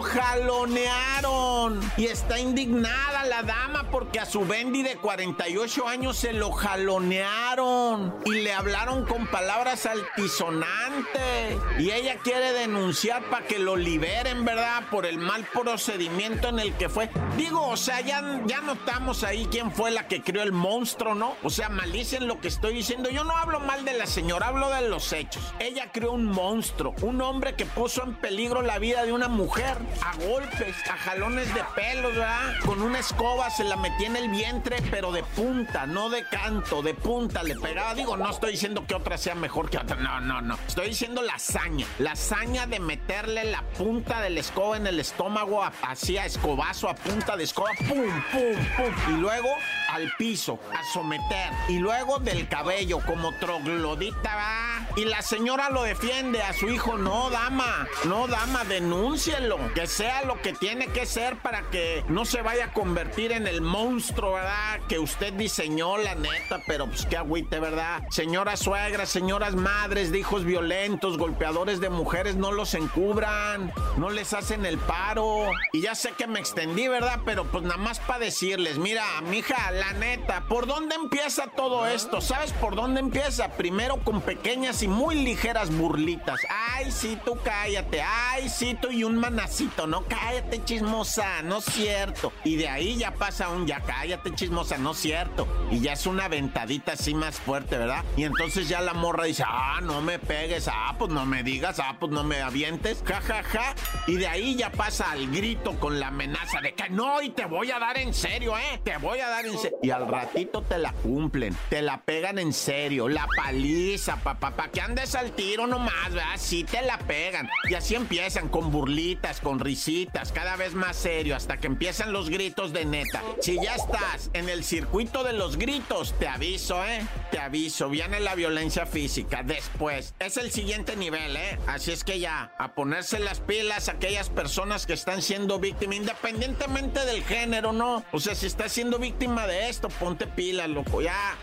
y 1.96 2.06
está 2.06 2.38
indignada 2.38 3.24
la 3.26 3.42
dama 3.42 3.84
porque 3.90 4.18
a 4.20 4.24
su 4.24 4.46
Bendy 4.46 4.82
de 4.82 4.96
48 4.96 5.86
años 5.86 6.16
se 6.16 6.32
lo 6.32 6.50
jalonearon 6.50 8.14
y 8.24 8.30
le 8.40 8.54
hablaron 8.54 9.04
con 9.04 9.26
palabras 9.26 9.84
altisonantes. 9.84 11.58
Y 11.78 11.90
ella 11.90 12.16
quiere 12.22 12.52
denunciar 12.54 13.22
para 13.24 13.46
que 13.46 13.58
lo 13.58 13.76
liberen, 13.76 14.44
¿verdad? 14.44 14.84
Por 14.90 15.04
el 15.04 15.18
mal 15.18 15.46
procedimiento 15.52 16.48
en 16.48 16.58
el 16.58 16.74
que 16.74 16.88
fue. 16.88 17.10
Digo, 17.36 17.66
o 17.68 17.76
sea, 17.76 18.00
ya, 18.00 18.40
ya 18.46 18.62
notamos 18.62 19.22
ahí 19.22 19.46
quién 19.50 19.72
fue 19.72 19.90
la 19.90 20.08
que 20.08 20.22
creó 20.22 20.42
el 20.42 20.52
monstruo, 20.52 21.14
¿no? 21.14 21.36
O 21.42 21.50
sea, 21.50 21.68
malicen 21.68 22.26
lo 22.26 22.40
que 22.40 22.48
estoy 22.48 22.74
diciendo. 22.74 23.10
Yo 23.10 23.24
no 23.24 23.36
hablo 23.36 23.60
mal 23.60 23.84
de 23.84 23.92
la 23.92 24.06
señora, 24.06 24.48
hablo 24.48 24.70
de 24.70 24.88
los 24.88 25.12
hechos. 25.12 25.42
Ella 25.58 25.90
creó 25.92 26.12
un 26.12 26.24
monstruo, 26.24 26.94
un 27.02 27.20
hombre 27.20 27.54
que 27.56 27.66
puso 27.66 28.02
en 28.02 28.14
peligro 28.14 28.62
la 28.62 28.78
vida 28.78 29.04
de 29.04 29.12
una 29.12 29.28
mujer 29.28 29.76
a 30.00 30.16
golpe 30.16 30.61
a 30.62 30.96
jalones 30.96 31.52
de 31.54 31.62
pelos, 31.74 32.14
¿verdad? 32.14 32.54
Con 32.64 32.82
una 32.82 33.00
escoba 33.00 33.50
se 33.50 33.64
la 33.64 33.76
metía 33.76 34.06
en 34.06 34.16
el 34.16 34.30
vientre, 34.30 34.76
pero 34.90 35.10
de 35.10 35.22
punta, 35.22 35.86
no 35.86 36.08
de 36.08 36.24
canto, 36.24 36.82
de 36.82 36.94
punta 36.94 37.42
le 37.42 37.56
pegaba. 37.56 37.94
Digo, 37.94 38.16
no 38.16 38.30
estoy 38.30 38.52
diciendo 38.52 38.84
que 38.86 38.94
otra 38.94 39.18
sea 39.18 39.34
mejor 39.34 39.70
que 39.70 39.78
otra, 39.78 39.96
no, 39.96 40.20
no, 40.20 40.40
no. 40.40 40.58
Estoy 40.68 40.88
diciendo 40.88 41.22
la 41.22 41.34
hazaña, 41.34 41.86
la 41.98 42.12
hazaña 42.12 42.66
de 42.66 42.78
meterle 42.78 43.44
la 43.44 43.62
punta 43.76 44.20
de 44.20 44.30
la 44.30 44.40
escoba 44.40 44.76
en 44.76 44.86
el 44.86 45.00
estómago, 45.00 45.64
hacía 45.82 46.26
escobazo 46.26 46.88
a 46.88 46.94
punta 46.94 47.36
de 47.36 47.44
escoba, 47.44 47.70
pum, 47.78 48.22
pum, 48.30 48.66
pum. 48.76 49.14
Y 49.14 49.20
luego 49.20 49.48
al 49.92 50.12
piso, 50.16 50.58
a 50.72 50.82
someter. 50.92 51.50
Y 51.68 51.78
luego 51.78 52.18
del 52.18 52.48
cabello, 52.48 53.00
como 53.06 53.32
troglodita, 53.38 54.34
va. 54.34 54.86
Y 54.96 55.04
la 55.04 55.22
señora 55.22 55.70
lo 55.70 55.82
defiende 55.82 56.42
a 56.42 56.52
su 56.52 56.68
hijo. 56.68 56.98
No, 56.98 57.30
dama, 57.30 57.86
no, 58.04 58.26
dama, 58.26 58.64
denúncielo. 58.64 59.58
Que 59.74 59.86
sea 59.86 60.22
lo 60.24 60.40
que 60.40 60.52
tiene 60.52 60.88
que 60.88 61.06
ser 61.06 61.36
para 61.36 61.62
que 61.70 62.04
no 62.08 62.24
se 62.24 62.42
vaya 62.42 62.66
a 62.66 62.72
convertir 62.72 63.32
en 63.32 63.46
el 63.46 63.60
monstruo, 63.60 64.34
¿verdad? 64.34 64.80
Que 64.88 64.98
usted 64.98 65.32
diseñó, 65.34 65.96
la 65.96 66.14
neta, 66.14 66.60
pero 66.66 66.86
pues 66.86 67.06
qué 67.06 67.16
agüite, 67.16 67.58
¿verdad? 67.60 68.02
Señoras 68.10 68.60
suegras, 68.60 69.08
señoras 69.08 69.54
madres 69.54 70.12
de 70.12 70.18
hijos 70.18 70.44
violentos, 70.44 71.18
golpeadores 71.18 71.80
de 71.80 71.90
mujeres, 71.90 72.36
no 72.36 72.52
los 72.52 72.74
encubran, 72.74 73.72
no 73.96 74.10
les 74.10 74.32
hacen 74.32 74.66
el 74.66 74.78
paro. 74.78 75.50
Y 75.72 75.80
ya 75.80 75.94
sé 75.94 76.12
que 76.12 76.26
me 76.26 76.40
extendí, 76.40 76.88
¿verdad? 76.88 77.20
Pero 77.24 77.44
pues 77.44 77.64
nada 77.64 77.76
más 77.76 78.00
para 78.00 78.20
decirles, 78.20 78.78
mira, 78.78 79.04
mija, 79.22 79.70
la 79.82 79.92
neta, 79.94 80.44
¿por 80.48 80.66
dónde 80.66 80.94
empieza 80.94 81.48
todo 81.48 81.86
esto? 81.86 82.20
¿Sabes 82.20 82.52
por 82.52 82.76
dónde 82.76 83.00
empieza? 83.00 83.48
Primero 83.48 83.98
con 84.04 84.20
pequeñas 84.20 84.80
y 84.84 84.88
muy 84.88 85.16
ligeras 85.16 85.76
burlitas. 85.76 86.40
Ay, 86.48 86.92
sí, 86.92 87.18
tú 87.24 87.36
cállate. 87.42 88.00
Ay, 88.00 88.48
sí, 88.48 88.76
tú 88.80 88.90
y 88.90 89.02
un 89.02 89.16
manacito. 89.16 89.88
No, 89.88 90.04
cállate, 90.06 90.64
chismosa. 90.64 91.42
No 91.42 91.58
es 91.58 91.64
cierto. 91.64 92.32
Y 92.44 92.56
de 92.56 92.68
ahí 92.68 92.96
ya 92.96 93.12
pasa 93.14 93.48
un 93.48 93.66
ya 93.66 93.80
cállate, 93.80 94.32
chismosa. 94.32 94.78
No 94.78 94.92
es 94.92 94.98
cierto. 94.98 95.48
y 95.70 95.80
ya 95.80 95.94
es 95.94 96.06
una 96.06 96.28
ventadita 96.28 96.92
así 96.92 97.14
más 97.14 97.40
fuerte, 97.40 97.76
¿verdad? 97.76 98.04
Y 98.16 98.24
entonces 98.24 98.68
ya 98.68 98.80
la 98.80 98.94
morra 98.94 99.24
dice, 99.24 99.42
ah, 99.46 99.80
no 99.82 100.00
me 100.00 100.18
pegues, 100.20 100.68
ah, 100.68 100.94
pues 100.98 101.10
no 101.10 101.26
me 101.26 101.42
digas, 101.42 101.80
ah, 101.80 101.96
pues 101.98 102.12
no 102.12 102.22
me 102.22 102.40
avientes, 102.40 103.02
ja, 103.04 103.20
ja, 103.20 103.42
ja. 103.42 103.74
Y 104.06 104.16
de 104.16 104.28
ahí 104.28 104.54
ya 104.54 104.70
pasa 104.70 105.10
al 105.10 105.28
grito 105.28 105.78
con 105.80 105.98
la 105.98 106.08
amenaza 106.08 106.60
de 106.60 106.74
que 106.74 106.88
no, 106.90 107.20
y 107.20 107.30
te 107.30 107.46
voy 107.46 107.70
a 107.70 107.78
dar 107.78 107.98
en 107.98 108.14
serio, 108.14 108.56
¿eh? 108.56 108.80
Te 108.84 108.96
voy 108.98 109.18
a 109.18 109.28
dar 109.28 109.44
en 109.46 109.58
serio. 109.58 109.71
Y 109.80 109.90
al 109.90 110.08
ratito 110.08 110.62
te 110.62 110.78
la 110.78 110.92
cumplen, 110.92 111.56
te 111.68 111.82
la 111.82 112.02
pegan 112.02 112.38
en 112.38 112.52
serio, 112.52 113.08
la 113.08 113.26
paliza, 113.36 114.16
papá, 114.16 114.52
pa, 114.56 114.68
que 114.68 114.80
andes 114.80 115.14
al 115.14 115.32
tiro 115.32 115.66
nomás, 115.66 116.10
¿verdad? 116.10 116.36
Sí 116.36 116.64
te 116.64 116.82
la 116.82 116.98
pegan. 116.98 117.48
Y 117.68 117.74
así 117.74 117.94
empiezan 117.94 118.48
con 118.48 118.70
burlitas, 118.70 119.40
con 119.40 119.58
risitas, 119.58 120.32
cada 120.32 120.56
vez 120.56 120.74
más 120.74 120.96
serio, 120.96 121.34
hasta 121.34 121.56
que 121.58 121.66
empiezan 121.66 122.12
los 122.12 122.30
gritos 122.30 122.72
de 122.72 122.84
neta. 122.84 123.22
Si 123.40 123.56
ya 123.56 123.74
estás 123.74 124.30
en 124.32 124.48
el 124.48 124.64
circuito 124.64 125.24
de 125.24 125.32
los 125.32 125.56
gritos, 125.56 126.14
te 126.18 126.28
aviso, 126.28 126.84
¿eh? 126.84 127.06
Te 127.30 127.38
aviso, 127.38 127.88
viene 127.88 128.20
la 128.20 128.34
violencia 128.34 128.86
física 128.86 129.42
después. 129.42 130.14
Es 130.18 130.36
el 130.36 130.50
siguiente 130.50 130.96
nivel, 130.96 131.36
¿eh? 131.36 131.58
Así 131.66 131.92
es 131.92 132.04
que 132.04 132.18
ya, 132.18 132.52
a 132.58 132.74
ponerse 132.74 133.18
las 133.18 133.40
pilas 133.40 133.88
aquellas 133.88 134.30
personas 134.30 134.86
que 134.86 134.92
están 134.92 135.22
siendo 135.22 135.58
víctimas, 135.58 135.96
independientemente 135.96 137.04
del 137.04 137.22
género, 137.24 137.72
¿no? 137.72 138.04
O 138.12 138.20
sea, 138.20 138.34
si 138.34 138.46
estás 138.46 138.72
siendo 138.72 138.98
víctima 138.98 139.46
de 139.46 139.61
esto, 139.68 139.88
ponte 139.88 140.26
pilas, 140.26 140.68
loco, 140.68 141.00
ya. 141.00 141.36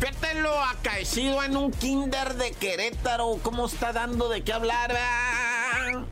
Fíjate 0.00 0.40
lo 0.40 0.60
acaecido 0.62 1.42
en 1.42 1.56
un 1.56 1.70
kinder 1.70 2.34
de 2.34 2.52
Querétaro, 2.52 3.38
cómo 3.42 3.66
está 3.66 3.92
dando 3.92 4.28
de 4.28 4.42
qué 4.42 4.52
hablar, 4.52 4.94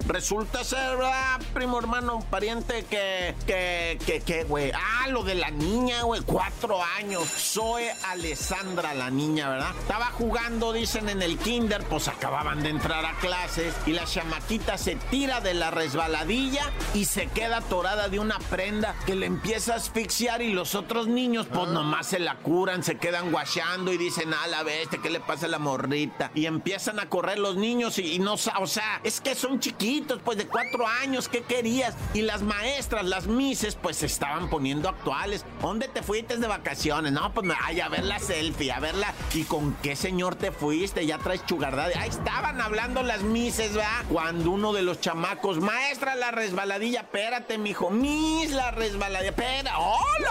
Resulta 0.07 0.63
ser, 0.65 0.97
¿verdad? 0.97 1.41
Primo 1.53 1.79
hermano, 1.79 2.21
pariente 2.31 2.85
que, 2.85 3.35
que, 3.47 3.99
que, 4.05 4.21
que, 4.21 4.45
güey. 4.45 4.71
Ah, 4.73 5.09
lo 5.09 5.23
de 5.23 5.35
la 5.35 5.51
niña, 5.51 6.03
güey. 6.03 6.21
Cuatro 6.23 6.83
años. 6.99 7.25
Zoe 7.29 7.91
Alessandra, 8.09 8.95
la 8.95 9.11
niña, 9.11 9.49
¿verdad? 9.49 9.75
Estaba 9.81 10.07
jugando, 10.07 10.73
dicen, 10.73 11.09
en 11.09 11.23
el 11.23 11.39
kinder, 11.39 11.83
pues 11.85 12.09
acababan 12.09 12.63
de 12.63 12.71
entrar 12.71 13.05
a 13.05 13.15
clases. 13.19 13.75
Y 13.87 13.93
la 13.93 14.05
chamaquita 14.05 14.79
se 14.79 14.97
tira 14.97 15.41
de 15.41 15.55
la 15.55 15.71
resbaladilla 15.71 16.71
y 16.95 17.07
se 17.07 17.27
queda 17.29 17.59
atorada 17.59 18.09
de 18.09 18.19
una 18.19 18.39
prenda 18.39 18.95
que 19.07 19.15
le 19.15 19.27
empieza 19.27 19.75
a 19.75 19.77
asfixiar. 19.77 20.43
Y 20.43 20.53
los 20.53 20.75
otros 20.75 21.09
niños, 21.09 21.47
pues 21.53 21.69
nomás 21.69 22.09
se 22.09 22.19
la 22.19 22.37
curan, 22.37 22.83
se 22.83 22.99
quedan 22.99 23.33
guachando 23.33 23.93
y 23.93 23.97
dicen, 23.97 24.33
ah, 24.35 24.47
la 24.47 24.63
bestia, 24.63 25.01
¿qué 25.03 25.11
le 25.11 25.21
pasa 25.21 25.47
a 25.47 25.49
la 25.49 25.59
morrita? 25.59 26.31
Y 26.35 26.47
empiezan 26.47 27.01
a 27.01 27.09
correr 27.09 27.39
los 27.39 27.57
niños 27.57 27.99
y, 27.99 28.15
y 28.15 28.19
no, 28.19 28.35
o 28.35 28.67
sea, 28.67 29.01
es 29.03 29.21
que 29.21 29.35
son 29.35 29.59
chiquitos, 29.65 30.21
pues 30.23 30.37
de 30.37 30.47
cuatro 30.47 30.87
años, 30.87 31.27
¿qué 31.27 31.41
querías? 31.41 31.95
Y 32.13 32.21
las 32.21 32.43
maestras, 32.43 33.07
las 33.07 33.27
mises, 33.27 33.77
pues 33.77 33.97
se 33.97 34.05
estaban 34.05 34.51
poniendo 34.51 34.91
actuales. 34.91 35.47
¿Dónde 35.63 35.89
te 35.89 36.03
fuiste 36.03 36.37
de 36.37 36.47
vacaciones? 36.47 37.13
No, 37.13 37.33
pues 37.33 37.51
ay, 37.63 37.81
a 37.81 37.89
ver 37.89 38.05
la 38.05 38.19
selfie, 38.19 38.73
a 38.73 38.81
verla. 38.81 39.15
¿Y 39.33 39.45
con 39.45 39.73
qué 39.83 39.97
señor 39.97 40.35
te 40.35 40.53
fuiste? 40.53 41.07
Ya 41.07 41.17
traes 41.17 41.47
chugardad. 41.47 41.91
Ahí 41.97 42.11
estaban 42.11 42.61
hablando 42.61 43.03
las 43.03 43.23
mises, 43.23 43.73
¿verdad? 43.73 44.05
Cuando 44.11 44.51
uno 44.51 44.75
de 44.75 44.83
los 44.83 45.01
chamacos, 45.01 45.59
maestra, 45.61 46.15
la 46.15 46.31
resbaladilla, 46.31 47.01
espérate, 47.01 47.57
mijo, 47.57 47.89
mis, 47.89 48.51
la 48.51 48.71
resbaladilla, 48.71 49.31
espera, 49.31 49.79
hola, 49.79 50.24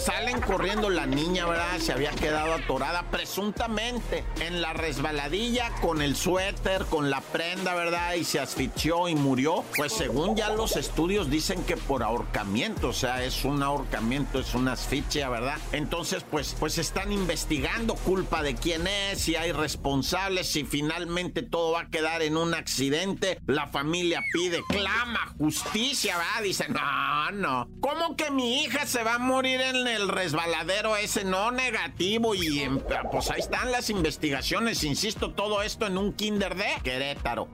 salen 0.00 0.40
corriendo 0.40 0.88
la 0.88 1.06
niña, 1.06 1.46
¿verdad? 1.46 1.78
Se 1.78 1.92
había 1.92 2.10
quedado 2.12 2.54
atorada 2.54 3.10
presuntamente 3.10 4.24
en 4.40 4.62
la 4.62 4.72
resbaladilla 4.72 5.70
con 5.82 6.00
el 6.00 6.16
suéter, 6.16 6.86
con 6.86 7.10
la 7.10 7.20
prenda, 7.20 7.74
¿verdad? 7.74 8.14
Y 8.14 8.24
se 8.24 8.40
asfixió 8.40 9.08
y 9.08 9.14
murió. 9.14 9.62
Pues 9.76 9.92
según 9.92 10.36
ya 10.36 10.50
los 10.50 10.76
estudios 10.76 11.30
dicen 11.30 11.62
que 11.64 11.76
por 11.76 12.02
ahorcamiento, 12.02 12.88
o 12.88 12.92
sea, 12.92 13.22
es 13.24 13.44
un 13.44 13.62
ahorcamiento, 13.62 14.40
es 14.40 14.54
una 14.54 14.72
asfixia, 14.72 15.28
¿verdad? 15.28 15.58
Entonces, 15.72 16.24
pues, 16.30 16.56
pues 16.58 16.78
están 16.78 17.12
investigando 17.12 17.94
culpa 17.94 18.42
de 18.42 18.54
quién 18.54 18.86
es, 18.86 19.20
si 19.20 19.36
hay 19.36 19.52
responsables, 19.52 20.50
si 20.50 20.64
finalmente 20.64 21.42
todo 21.42 21.72
va 21.72 21.82
a 21.82 21.90
quedar 21.90 22.22
en 22.22 22.38
un 22.38 22.54
accidente. 22.54 23.38
La 23.46 23.66
familia 23.66 24.22
pide, 24.32 24.62
clama 24.68 25.34
justicia, 25.36 26.16
¿verdad? 26.16 26.42
Dice, 26.42 26.68
no, 26.68 27.30
no. 27.32 27.68
¿Cómo 27.80 28.16
que 28.16 28.30
mi 28.30 28.62
hija 28.62 28.86
se 28.86 29.02
va 29.02 29.16
a 29.16 29.18
morir 29.18 29.60
en 29.60 29.89
el 29.94 30.08
resbaladero 30.08 30.96
ese? 30.96 31.24
No, 31.24 31.50
negativo. 31.50 32.34
Y 32.34 32.68
pues 33.10 33.30
ahí 33.30 33.40
están 33.40 33.70
las 33.72 33.90
investigaciones, 33.90 34.84
insisto, 34.84 35.32
todo 35.32 35.62
esto 35.62 35.86
en 35.86 35.98
un 35.98 36.12
kinder 36.12 36.54
de 36.54 36.68
Querétaro. 36.82 37.48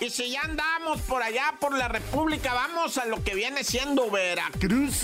Y 0.00 0.10
si 0.10 0.30
ya 0.30 0.42
andamos 0.42 1.00
por 1.02 1.22
allá, 1.22 1.54
por 1.60 1.76
la 1.76 1.88
República, 1.88 2.52
vamos 2.52 2.98
a 2.98 3.06
lo 3.06 3.22
que 3.22 3.34
viene 3.34 3.64
siendo 3.64 4.10
Veracruz, 4.10 5.02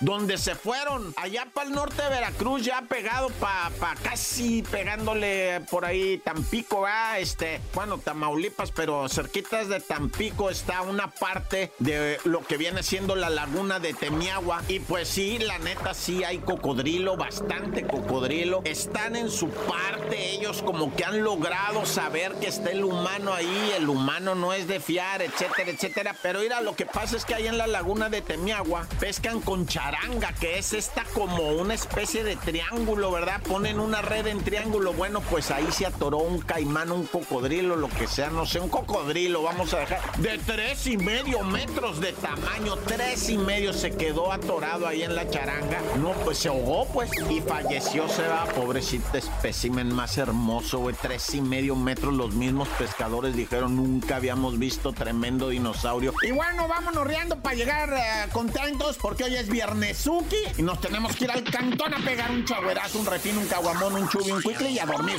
donde 0.00 0.38
se 0.38 0.54
fueron 0.54 1.14
allá 1.16 1.46
para 1.52 1.68
el 1.68 1.74
norte 1.74 2.02
de 2.02 2.08
Veracruz, 2.08 2.64
ya 2.64 2.82
pegado 2.82 3.28
para 3.38 3.70
pa 3.70 3.94
casi 4.02 4.62
pegándole 4.62 5.60
por 5.70 5.84
ahí 5.84 6.18
Tampico, 6.18 6.82
¿verdad? 6.82 7.20
Este, 7.20 7.60
bueno, 7.74 7.98
Tamaulipas, 7.98 8.72
pero 8.72 9.08
cerquitas 9.08 9.68
de 9.68 9.80
Tampico 9.80 10.50
está 10.50 10.82
una 10.82 11.08
parte 11.08 11.72
de 11.78 12.18
lo 12.24 12.40
que 12.40 12.56
viene 12.56 12.82
siendo 12.82 13.14
la 13.14 13.30
laguna 13.30 13.78
de 13.78 13.94
Temiagua. 13.94 14.62
Y 14.68 14.80
pues 14.80 15.08
sí, 15.08 15.38
la 15.38 15.58
neta, 15.58 15.94
sí 15.94 16.24
hay 16.24 16.38
cocodrilo, 16.38 17.16
bastante 17.16 17.86
cocodrilo. 17.86 18.62
Están 18.64 19.16
en 19.16 19.30
su 19.30 19.48
parte, 19.48 20.32
ellos 20.32 20.62
como 20.62 20.94
que 20.96 21.04
han 21.04 21.22
logrado 21.22 21.86
saber 21.86 22.32
que 22.40 22.48
está 22.48 22.70
el 22.70 22.84
humano 22.84 23.32
ahí, 23.32 23.39
el 23.46 23.88
humano 23.88 24.34
no 24.34 24.52
es 24.52 24.66
de 24.66 24.80
fiar, 24.80 25.22
etcétera, 25.22 25.70
etcétera. 25.70 26.16
Pero 26.22 26.40
mira, 26.40 26.60
lo 26.60 26.74
que 26.74 26.86
pasa 26.86 27.16
es 27.16 27.24
que 27.24 27.34
ahí 27.34 27.46
en 27.46 27.58
la 27.58 27.66
laguna 27.66 28.08
de 28.08 28.22
Temiagua 28.22 28.86
pescan 28.98 29.40
con 29.40 29.66
charanga, 29.66 30.32
que 30.34 30.58
es 30.58 30.72
esta 30.72 31.04
como 31.14 31.50
una 31.50 31.74
especie 31.74 32.24
de 32.24 32.36
triángulo, 32.36 33.10
¿verdad? 33.10 33.40
Ponen 33.42 33.80
una 33.80 34.02
red 34.02 34.26
en 34.26 34.42
triángulo. 34.42 34.92
Bueno, 34.92 35.20
pues 35.20 35.50
ahí 35.50 35.66
se 35.70 35.86
atoró 35.86 36.18
un 36.18 36.40
caimán, 36.40 36.92
un 36.92 37.06
cocodrilo, 37.06 37.76
lo 37.76 37.88
que 37.88 38.06
sea, 38.06 38.30
no 38.30 38.46
sé, 38.46 38.60
un 38.60 38.68
cocodrilo, 38.68 39.42
vamos 39.42 39.74
a 39.74 39.80
dejar, 39.80 40.00
de 40.18 40.38
tres 40.38 40.86
y 40.86 40.96
medio 40.96 41.42
metros 41.42 42.00
de 42.00 42.12
tamaño, 42.12 42.76
tres 42.86 43.28
y 43.28 43.38
medio 43.38 43.72
se 43.72 43.92
quedó 43.92 44.32
atorado 44.32 44.86
ahí 44.86 45.02
en 45.02 45.14
la 45.14 45.28
charanga. 45.28 45.80
No, 45.98 46.12
pues 46.24 46.38
se 46.38 46.48
ahogó, 46.48 46.86
pues, 46.92 47.10
y 47.28 47.40
falleció, 47.40 48.08
se 48.08 48.26
va, 48.26 48.44
pobrecito 48.44 49.18
espécimen 49.18 49.94
más 49.94 50.18
hermoso, 50.18 50.78
güey, 50.78 50.94
tres 51.00 51.34
y 51.34 51.40
medio 51.40 51.76
metros. 51.76 52.14
Los 52.14 52.34
mismos 52.34 52.68
pescadores 52.78 53.29
dijeron, 53.34 53.76
nunca 53.76 54.16
habíamos 54.16 54.58
visto 54.58 54.92
tremendo 54.92 55.48
dinosaurio. 55.48 56.12
Y 56.22 56.32
bueno, 56.32 56.68
vámonos 56.68 57.06
riendo 57.06 57.36
para 57.40 57.54
llegar 57.54 57.92
eh, 57.92 58.28
contentos, 58.32 58.96
porque 59.00 59.24
hoy 59.24 59.36
es 59.36 59.48
Viernesuki 59.48 60.36
y 60.58 60.62
nos 60.62 60.80
tenemos 60.80 61.16
que 61.16 61.24
ir 61.24 61.30
al 61.30 61.44
cantón 61.44 61.94
a 61.94 61.98
pegar 61.98 62.30
un 62.30 62.44
chagüerazo, 62.44 62.98
un 62.98 63.06
refino, 63.06 63.40
un 63.40 63.46
caguamón, 63.46 63.94
un 63.94 64.08
chubi, 64.08 64.30
un 64.30 64.42
cuicle 64.42 64.70
y 64.70 64.78
a 64.78 64.86
dormir. 64.86 65.18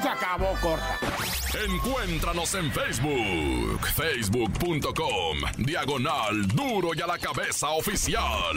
Se 0.00 0.08
acabó, 0.08 0.54
corta. 0.62 0.98
Encuéntranos 1.66 2.54
en 2.54 2.72
Facebook, 2.72 3.86
facebook.com, 3.94 5.38
diagonal 5.58 6.46
duro 6.48 6.90
y 6.94 7.00
a 7.02 7.06
la 7.06 7.18
cabeza 7.18 7.70
oficial. 7.70 8.56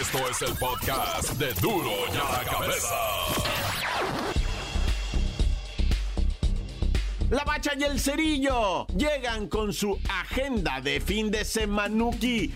Esto 0.00 0.28
es 0.28 0.42
el 0.42 0.54
podcast 0.56 1.30
de 1.38 1.54
duro 1.54 1.90
y 2.12 2.16
a 2.16 2.38
la 2.38 2.44
cabeza. 2.44 3.77
La 7.30 7.44
Bacha 7.44 7.72
y 7.78 7.84
el 7.84 8.00
Cerillo 8.00 8.86
llegan 8.96 9.48
con 9.48 9.74
su 9.74 9.98
agenda 10.08 10.80
de 10.80 10.98
fin 10.98 11.30
de 11.30 11.44
semanuki. 11.44 12.54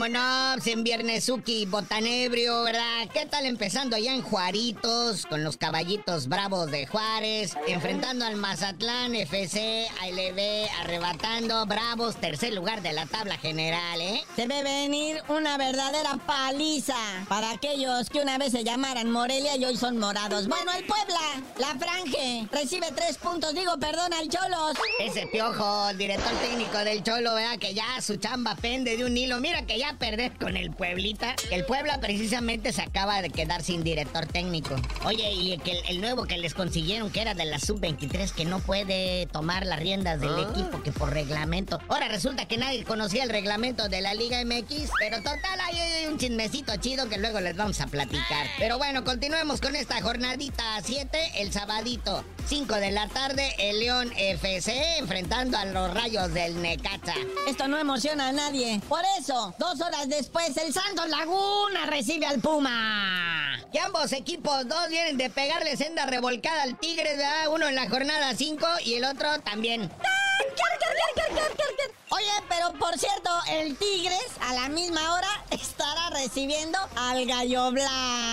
Como 0.00 0.12
no, 0.12 0.52
pues, 0.54 0.66
en 0.68 0.82
Viernesuki, 0.82 1.66
botanebrio, 1.66 2.62
¿verdad? 2.62 3.06
¿Qué 3.12 3.26
tal 3.26 3.44
empezando 3.44 3.96
allá 3.96 4.14
en 4.14 4.22
Juaritos, 4.22 5.26
con 5.26 5.44
los 5.44 5.58
caballitos 5.58 6.26
bravos 6.26 6.70
de 6.70 6.86
Juárez, 6.86 7.54
enfrentando 7.68 8.24
al 8.24 8.36
Mazatlán 8.36 9.14
FC, 9.14 9.86
ALB, 10.00 10.70
arrebatando 10.80 11.66
bravos, 11.66 12.16
tercer 12.16 12.54
lugar 12.54 12.80
de 12.80 12.94
la 12.94 13.04
tabla 13.04 13.36
general, 13.36 14.00
¿eh? 14.00 14.22
Se 14.36 14.46
ve 14.46 14.62
venir 14.62 15.22
una 15.28 15.58
verdadera 15.58 16.16
paliza 16.26 16.96
para 17.28 17.50
aquellos 17.50 18.08
que 18.08 18.20
una 18.20 18.38
vez 18.38 18.52
se 18.52 18.64
llamaran 18.64 19.10
Morelia 19.10 19.58
y 19.58 19.66
hoy 19.66 19.76
son 19.76 19.98
morados. 19.98 20.48
Bueno, 20.48 20.72
el 20.78 20.86
Puebla, 20.86 21.20
la 21.58 21.78
Franje, 21.78 22.48
recibe 22.50 22.86
tres 22.96 23.18
puntos, 23.18 23.54
digo, 23.54 23.76
perdón, 23.78 24.14
al 24.14 24.30
Cholos. 24.30 24.78
Ese 24.98 25.26
piojo, 25.26 25.90
el 25.90 25.98
director 25.98 26.32
técnico 26.38 26.78
del 26.78 27.02
Cholo, 27.02 27.34
¿verdad? 27.34 27.58
Que 27.58 27.74
ya 27.74 28.00
su 28.00 28.16
chamba 28.16 28.54
pende 28.54 28.96
de 28.96 29.04
un 29.04 29.14
hilo. 29.14 29.38
Mira, 29.40 29.66
que 29.66 29.78
ya 29.78 29.89
perder 29.98 30.32
con 30.38 30.56
el 30.56 30.70
Pueblita. 30.70 31.34
El 31.50 31.64
Puebla 31.64 31.98
precisamente 32.00 32.72
se 32.72 32.82
acaba 32.82 33.22
de 33.22 33.30
quedar 33.30 33.62
sin 33.62 33.82
director 33.84 34.26
técnico. 34.26 34.76
Oye, 35.04 35.32
y 35.32 35.52
el, 35.52 35.62
que- 35.62 35.80
el 35.88 36.00
nuevo 36.00 36.24
que 36.24 36.38
les 36.38 36.54
consiguieron, 36.54 37.10
que 37.10 37.20
era 37.22 37.34
de 37.34 37.44
la 37.44 37.58
sub-23, 37.58 38.32
que 38.32 38.44
no 38.44 38.60
puede 38.60 39.26
tomar 39.26 39.66
las 39.66 39.78
riendas 39.80 40.20
del 40.20 40.38
equipo, 40.38 40.82
que 40.82 40.92
por 40.92 41.12
reglamento. 41.12 41.78
Ahora 41.88 42.08
resulta 42.08 42.46
que 42.46 42.56
nadie 42.56 42.84
conocía 42.84 43.22
el 43.24 43.30
reglamento 43.30 43.88
de 43.88 44.00
la 44.00 44.14
Liga 44.14 44.42
MX, 44.44 44.90
pero 44.98 45.18
total, 45.18 45.60
ahí 45.60 45.78
hay 45.78 46.06
un 46.06 46.18
chismecito 46.18 46.74
chido 46.76 47.08
que 47.08 47.18
luego 47.18 47.40
les 47.40 47.56
vamos 47.56 47.80
a 47.80 47.86
platicar. 47.86 48.46
Pero 48.58 48.78
bueno, 48.78 49.04
continuemos 49.04 49.60
con 49.60 49.76
esta 49.76 50.00
jornadita 50.00 50.64
7, 50.82 51.32
el 51.38 51.52
sabadito. 51.52 52.24
5 52.46 52.74
de 52.76 52.90
la 52.90 53.06
tarde, 53.08 53.54
el 53.58 53.80
León 53.80 54.10
FC 54.16 54.98
enfrentando 54.98 55.56
a 55.56 55.64
los 55.66 55.94
rayos 55.94 56.32
del 56.34 56.60
Necaxa. 56.60 57.14
Esto 57.48 57.68
no 57.68 57.78
emociona 57.78 58.28
a 58.28 58.32
nadie. 58.32 58.80
Por 58.88 59.02
eso, 59.20 59.54
dos 59.58 59.79
horas 59.80 60.08
después, 60.08 60.56
el 60.56 60.72
Santos 60.72 61.08
Laguna 61.08 61.86
recibe 61.86 62.26
al 62.26 62.40
Puma. 62.40 63.58
Y 63.72 63.78
ambos 63.78 64.12
equipos, 64.12 64.66
dos 64.68 64.88
vienen 64.88 65.16
de 65.16 65.30
pegarle 65.30 65.76
senda 65.76 66.06
revolcada 66.06 66.62
al 66.62 66.76
Tigres, 66.78 67.16
¿verdad? 67.16 67.48
Uno 67.52 67.68
en 67.68 67.74
la 67.74 67.88
jornada 67.88 68.34
5 68.34 68.66
y 68.84 68.94
el 68.94 69.04
otro 69.04 69.40
también. 69.40 69.90
Oye, 72.10 72.32
pero 72.48 72.72
por 72.78 72.98
cierto, 72.98 73.30
el 73.50 73.76
Tigres 73.76 74.30
a 74.40 74.54
la 74.54 74.68
misma 74.68 75.14
hora 75.14 75.44
estará 75.50 76.10
recibiendo 76.10 76.78
al 76.96 77.24
Gallo 77.26 77.70
Blanco. 77.70 78.29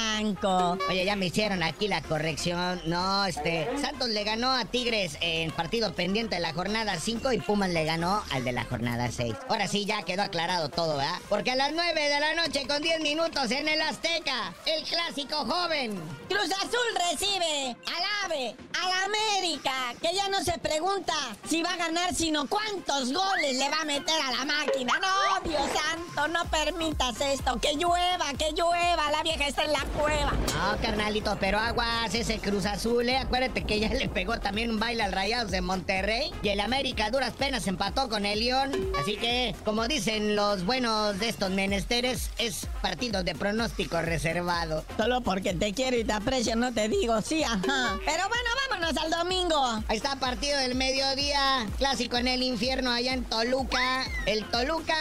Oye, 0.90 1.06
ya 1.06 1.16
me 1.16 1.28
hicieron 1.28 1.62
aquí 1.62 1.88
la 1.88 2.02
corrección. 2.02 2.82
No, 2.86 3.26
este, 3.28 3.70
Santos 3.80 4.10
le 4.10 4.24
ganó 4.24 4.52
a 4.52 4.66
Tigres 4.66 5.16
en 5.22 5.52
partido 5.52 5.94
pendiente 5.94 6.36
de 6.36 6.42
la 6.42 6.54
jornada 6.54 6.96
5 7.00 7.34
y 7.34 7.40
Pumas 7.40 7.70
le 7.70 7.86
ganó 7.86 8.24
al 8.32 8.44
de 8.44 8.52
la 8.52 8.64
jornada 8.64 9.12
6. 9.12 9.36
Ahora 9.48 9.68
sí, 9.68 9.86
ya 9.86 10.02
quedó 10.02 10.24
aclarado 10.24 10.70
todo, 10.70 10.98
¿verdad? 10.98 11.20
Porque 11.30 11.52
a 11.52 11.56
las 11.56 11.72
9 11.72 12.10
de 12.10 12.20
la 12.20 12.34
noche 12.34 12.66
con 12.68 12.82
10 12.82 13.02
minutos 13.02 13.52
en 13.52 13.68
el 13.68 13.80
Azteca, 13.80 14.56
el 14.66 14.84
clásico 14.86 15.46
joven. 15.46 16.02
Cruz 16.28 16.50
Azul 16.64 17.12
recibe 17.12 17.76
al 17.86 18.26
AVE, 18.26 18.56
al 18.82 18.92
América, 19.06 19.94
que 20.02 20.16
ya 20.16 20.30
no 20.30 20.44
se 20.44 20.58
pregunta 20.58 21.14
si 21.48 21.62
va 21.62 21.74
a 21.74 21.78
ganar, 21.78 22.16
sino 22.16 22.48
cuántos 22.48 23.14
goles 23.14 23.56
le 23.56 23.70
va 23.70 23.82
a 23.82 23.86
meter 23.86 24.20
a 24.20 24.32
la 24.32 24.46
máquina. 24.46 24.94
No, 25.00 25.48
Dios 25.48 25.62
santo, 25.62 26.28
no 26.30 26.44
permitas 26.50 27.22
esto, 27.22 27.60
que 27.62 27.76
llueva, 27.76 28.34
que 28.34 28.52
llueva, 28.54 29.12
la 29.12 29.22
vieja 29.22 29.46
está 29.48 29.64
en 29.64 29.74
la 29.74 29.84
cueva. 29.96 30.07
No, 30.08 30.78
carnalito, 30.82 31.38
pero 31.40 31.60
aguas 31.60 32.14
ese 32.16 32.40
Cruz 32.40 32.66
Azul, 32.66 33.08
¿eh? 33.10 33.18
Acuérdate 33.18 33.64
que 33.64 33.80
ya 33.80 33.90
le 33.94 34.10
pegó 34.10 34.40
también 34.40 34.72
un 34.72 34.80
baile 34.80 35.04
al 35.04 35.12
Rayados 35.12 35.52
de 35.52 35.62
Monterrey. 35.62 36.32
Y 36.42 36.50
el 36.50 36.60
América 36.60 37.06
a 37.06 37.12
duras 37.12 37.34
penas 37.34 37.68
empató 37.68 38.10
con 38.10 38.26
el 38.26 38.40
León. 38.40 38.72
Así 39.00 39.18
que, 39.18 39.56
como 39.64 39.88
dicen 39.88 40.36
los 40.36 40.66
buenos 40.66 41.20
de 41.20 41.30
estos 41.30 41.52
menesteres, 41.52 42.32
es 42.38 42.68
partido 42.82 43.24
de 43.24 43.36
pronóstico 43.36 44.02
reservado. 44.02 44.84
Solo 44.98 45.22
porque 45.22 45.54
te 45.54 45.74
quiero 45.74 45.98
y 45.98 46.04
te 46.04 46.14
aprecio, 46.14 46.56
no 46.56 46.74
te 46.74 46.90
digo 46.90 47.22
sí, 47.22 47.44
ajá. 47.44 48.00
Pero 48.06 48.28
bueno, 48.28 48.50
vámonos 48.80 49.04
al 49.04 49.12
domingo. 49.12 49.84
Ahí 49.88 49.98
está 49.98 50.16
partido 50.18 50.58
del 50.60 50.76
mediodía, 50.76 51.66
clásico 51.78 52.18
en 52.18 52.28
el 52.28 52.44
infierno 52.44 52.92
allá 52.92 53.14
en 53.14 53.24
Toluca. 53.24 54.06
El 54.26 54.46
Toluca, 54.46 54.96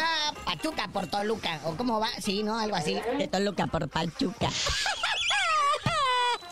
Pachuca 0.45 0.89
por 0.93 1.07
Toluca. 1.09 1.61
¿O 1.65 1.77
cómo 1.77 2.01
va? 2.01 2.09
Sí, 2.19 2.43
¿no? 2.43 2.59
Algo 2.59 2.77
así. 2.77 2.99
De 3.19 3.29
Toluca 3.29 3.67
por 3.67 3.89
Pachuca. 3.89 4.49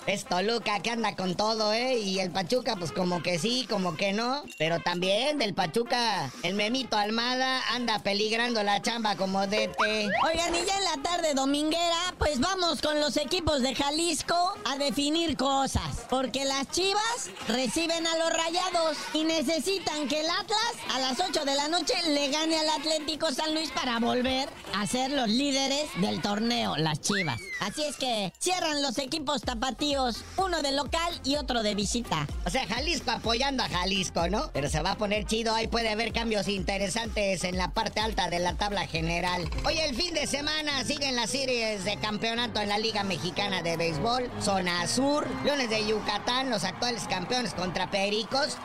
Es 0.06 0.26
Toluca 0.26 0.80
que 0.80 0.90
anda 0.90 1.16
con 1.16 1.34
todo, 1.34 1.72
¿eh? 1.72 1.98
Y 1.98 2.18
el 2.18 2.30
Pachuca, 2.30 2.76
pues 2.76 2.92
como 2.92 3.22
que 3.22 3.38
sí, 3.38 3.66
como 3.70 3.96
que 3.96 4.12
no. 4.12 4.42
Pero 4.58 4.78
también 4.80 5.38
del 5.38 5.54
Pachuca, 5.54 6.30
el 6.42 6.54
memito 6.54 6.98
Almada 6.98 7.62
anda 7.70 7.98
peligrando 8.00 8.62
la 8.62 8.82
chamba 8.82 9.16
como 9.16 9.46
DT. 9.46 9.78
Oigan, 9.78 10.54
y 10.54 10.66
ya 10.66 10.76
en 10.76 10.84
la 10.84 11.02
tarde 11.02 11.32
dominguera, 11.32 12.14
pues 12.18 12.38
vamos 12.38 12.82
con 12.82 13.00
los 13.00 13.16
equipos 13.16 13.62
de 13.62 13.74
Jalisco 13.74 14.54
a 14.66 14.76
definir 14.76 15.38
cosas. 15.38 16.04
Porque 16.10 16.44
las 16.44 16.68
Chivas 16.70 17.30
reciben 17.48 18.06
a 18.06 18.18
los 18.18 18.30
Rayados 18.30 18.98
y 19.14 19.24
necesitan 19.24 20.06
que 20.06 20.20
el 20.20 20.26
Atlas 20.28 20.74
a 20.92 21.00
las 21.00 21.18
8 21.18 21.46
de 21.46 21.54
la 21.54 21.68
noche 21.68 21.94
le 22.08 22.28
gane 22.28 22.58
al 22.58 22.68
Atlético 22.68 23.32
San 23.32 23.54
Luis 23.54 23.70
para 23.70 23.98
volver 24.00 24.50
a 24.74 24.86
ser 24.86 25.12
los 25.12 25.28
líderes 25.28 25.88
del 25.96 26.20
torneo, 26.20 26.76
las 26.76 27.00
Chivas. 27.00 27.40
Así 27.60 27.82
es 27.84 27.96
que 27.96 28.32
cierran 28.38 28.82
los 28.82 28.98
equipos 28.98 29.40
tapatíos, 29.42 29.93
uno 30.36 30.62
de 30.62 30.72
local 30.72 31.20
y 31.24 31.36
otro 31.36 31.62
de 31.62 31.74
visita. 31.74 32.26
O 32.44 32.50
sea, 32.50 32.66
Jalisco 32.66 33.10
apoyando 33.10 33.62
a 33.62 33.68
Jalisco, 33.68 34.28
¿no? 34.28 34.50
Pero 34.52 34.68
se 34.68 34.82
va 34.82 34.92
a 34.92 34.96
poner 34.96 35.24
chido, 35.24 35.54
ahí 35.54 35.66
puede 35.66 35.90
haber 35.90 36.12
cambios 36.12 36.48
interesantes 36.48 37.44
en 37.44 37.56
la 37.56 37.70
parte 37.70 38.00
alta 38.00 38.28
de 38.28 38.38
la 38.38 38.54
tabla 38.54 38.86
general. 38.86 39.48
Hoy 39.64 39.78
el 39.78 39.94
fin 39.94 40.14
de 40.14 40.26
semana 40.26 40.84
siguen 40.84 41.16
las 41.16 41.30
series 41.30 41.84
de 41.84 41.96
campeonato 41.98 42.60
en 42.60 42.68
la 42.68 42.78
Liga 42.78 43.04
Mexicana 43.04 43.62
de 43.62 43.76
Béisbol. 43.76 44.30
Zona 44.40 44.86
Sur, 44.88 45.26
Leones 45.44 45.70
de 45.70 45.86
Yucatán, 45.86 46.50
los 46.50 46.64
actuales 46.64 47.04
campeones 47.08 47.54
contra 47.54 47.90
Pericos 47.90 48.58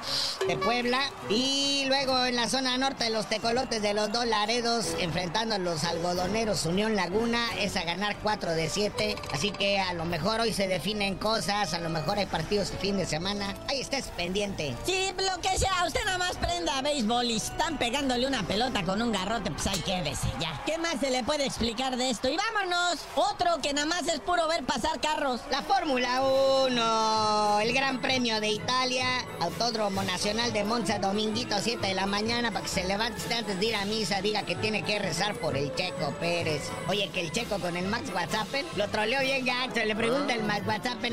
de 0.48 0.58
Puebla. 0.58 1.00
Y 1.30 1.86
luego 1.88 2.26
en 2.26 2.36
la 2.36 2.50
zona 2.50 2.78
norte 2.78 3.10
los 3.10 3.28
tecolotes 3.28 3.82
de 3.82 3.94
los 3.94 4.12
dos 4.12 4.26
Laredos 4.26 4.88
enfrentando 5.00 5.56
a 5.56 5.58
los 5.60 5.84
algodoneros 5.84 6.66
Unión 6.66 6.96
Laguna. 6.96 7.46
Es 7.60 7.76
a 7.76 7.84
ganar 7.84 8.18
4 8.24 8.52
de 8.52 8.70
7. 8.70 9.16
Así 9.32 9.52
que 9.52 9.80
a 9.80 9.94
lo 9.94 10.06
mejor 10.06 10.42
hoy 10.42 10.54
se 10.54 10.68
definen 10.68 11.16
cosas, 11.20 11.74
a 11.74 11.80
lo 11.80 11.90
mejor 11.90 12.18
hay 12.18 12.26
partidos 12.26 12.72
el 12.72 12.78
fin 12.78 12.98
de 12.98 13.06
semana. 13.06 13.56
Ahí 13.68 13.82
estés 13.82 14.06
pendiente. 14.16 14.76
Sí, 14.86 15.14
lo 15.18 15.42
que 15.42 15.58
sea, 15.58 15.84
usted 15.86 16.04
nada 16.06 16.18
más 16.18 16.38
prenda 16.38 16.78
a 16.78 16.82
béisbol 16.82 17.26
y 17.26 17.38
están 17.38 17.78
pegándole 17.78 18.26
una 18.26 18.44
pelota 18.44 18.84
con 18.84 19.02
un 19.02 19.12
garrote, 19.12 19.52
pues 19.52 19.68
ahí 19.68 19.80
quédese 19.82 20.28
ya. 20.40 20.62
¿Qué 20.66 20.78
más 20.78 21.00
se 21.00 21.12
le 21.12 21.24
puede 21.24 21.46
explicar 21.46 21.98
de 21.98 22.10
esto? 22.10 22.30
Y 22.30 22.38
vámonos, 22.38 23.00
otro 23.16 23.62
que 23.62 23.74
nada 23.74 23.88
más 23.88 24.08
es 24.08 24.20
puro 24.20 24.48
ver 24.48 24.64
pasar 24.64 25.00
carros. 25.02 25.42
La 25.52 25.62
Fórmula 25.62 26.22
1, 26.68 27.60
el 27.62 27.74
Gran 27.74 28.02
Premio 28.02 28.40
de 28.40 28.50
Italia, 28.50 29.06
Autódromo 29.42 30.04
Nacional 30.04 30.54
de 30.54 30.64
Monza, 30.64 31.00
dominguito 31.00 31.58
7 31.60 31.86
de 31.86 31.94
la 31.94 32.06
mañana, 32.06 32.52
para 32.52 32.64
que 32.64 32.72
se 32.72 32.84
levante 32.86 33.20
usted 33.20 33.36
antes 33.36 33.60
de 33.60 33.66
ir 33.66 33.76
a 33.76 33.86
misa, 33.86 34.22
diga 34.22 34.44
que 34.44 34.56
tiene 34.56 34.84
que 34.84 35.00
rezar 35.00 35.36
por 35.36 35.58
el 35.58 35.74
Checo 35.76 36.12
Pérez. 36.20 36.70
Oye, 36.88 37.10
que 37.14 37.22
el 37.22 37.32
Checo 37.32 37.60
con 37.60 37.76
el 37.76 37.88
Max 37.88 38.10
Whatsappen 38.14 38.66
lo 38.76 38.88
troleó 38.88 39.22
bien 39.22 39.46
gacho, 39.46 39.84
le 39.86 39.96
pregunta 39.96 40.34
el 40.34 40.44
Max 40.44 40.64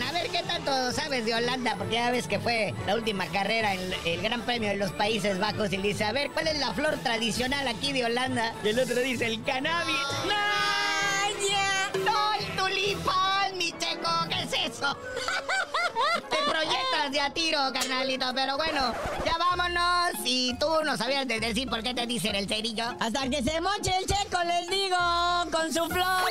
A 0.03 0.13
ver 0.13 0.29
qué 0.29 0.43
tanto 0.43 0.93
sabes 0.93 1.25
de 1.25 1.35
Holanda, 1.35 1.75
porque 1.77 1.95
ya 1.95 2.11
ves 2.11 2.27
que 2.27 2.39
fue 2.39 2.75
la 2.87 2.95
última 2.95 3.27
carrera 3.27 3.75
en 3.75 3.95
el 4.05 4.23
Gran 4.23 4.43
Premio 4.43 4.69
de 4.69 4.77
los 4.77 4.93
Países 4.93 5.39
Bajos, 5.39 5.73
y 5.73 5.79
dice, 5.79 6.05
a 6.05 6.13
ver, 6.13 6.31
¿cuál 6.31 6.49
es 6.49 6.59
la 6.59 6.73
flor 6.75 6.97
tradicional 7.03 7.67
aquí 7.67 7.93
de 7.93 8.05
Holanda? 8.05 8.55
Y 8.63 8.69
el 8.69 8.79
otro 8.79 8.97
dice, 8.97 9.27
el 9.27 9.43
cannabis. 9.43 9.97
¡Vaya! 10.25 11.91
¡No, 12.05 12.35
el 12.35 12.57
tulipán, 12.57 13.57
mi 13.57 13.73
Checo! 13.73 14.11
¿Qué 14.29 14.43
es 14.43 14.73
eso? 14.73 14.97
Te 16.31 16.37
proyectas 16.51 17.11
de 17.11 17.21
a 17.21 17.31
tiro, 17.31 17.59
carnalito, 17.73 18.27
pero 18.35 18.57
bueno, 18.57 18.95
ya 19.25 19.39
vámonos. 19.39 20.21
Y 20.25 20.55
tú 20.59 20.69
no 20.85 20.97
sabías 20.97 21.27
de 21.27 21.41
decir 21.41 21.69
por 21.69 21.83
qué 21.83 21.95
te 21.95 22.07
dicen 22.07 22.35
el 22.35 22.47
cerillo. 22.47 22.95
Hasta 23.01 23.29
que 23.29 23.43
se 23.43 23.61
moche 23.61 23.93
el 23.99 24.07
checo, 24.07 24.39
les 24.45 24.69
digo, 24.69 24.97
con 25.51 25.73
su 25.73 25.87
flor. 25.87 26.31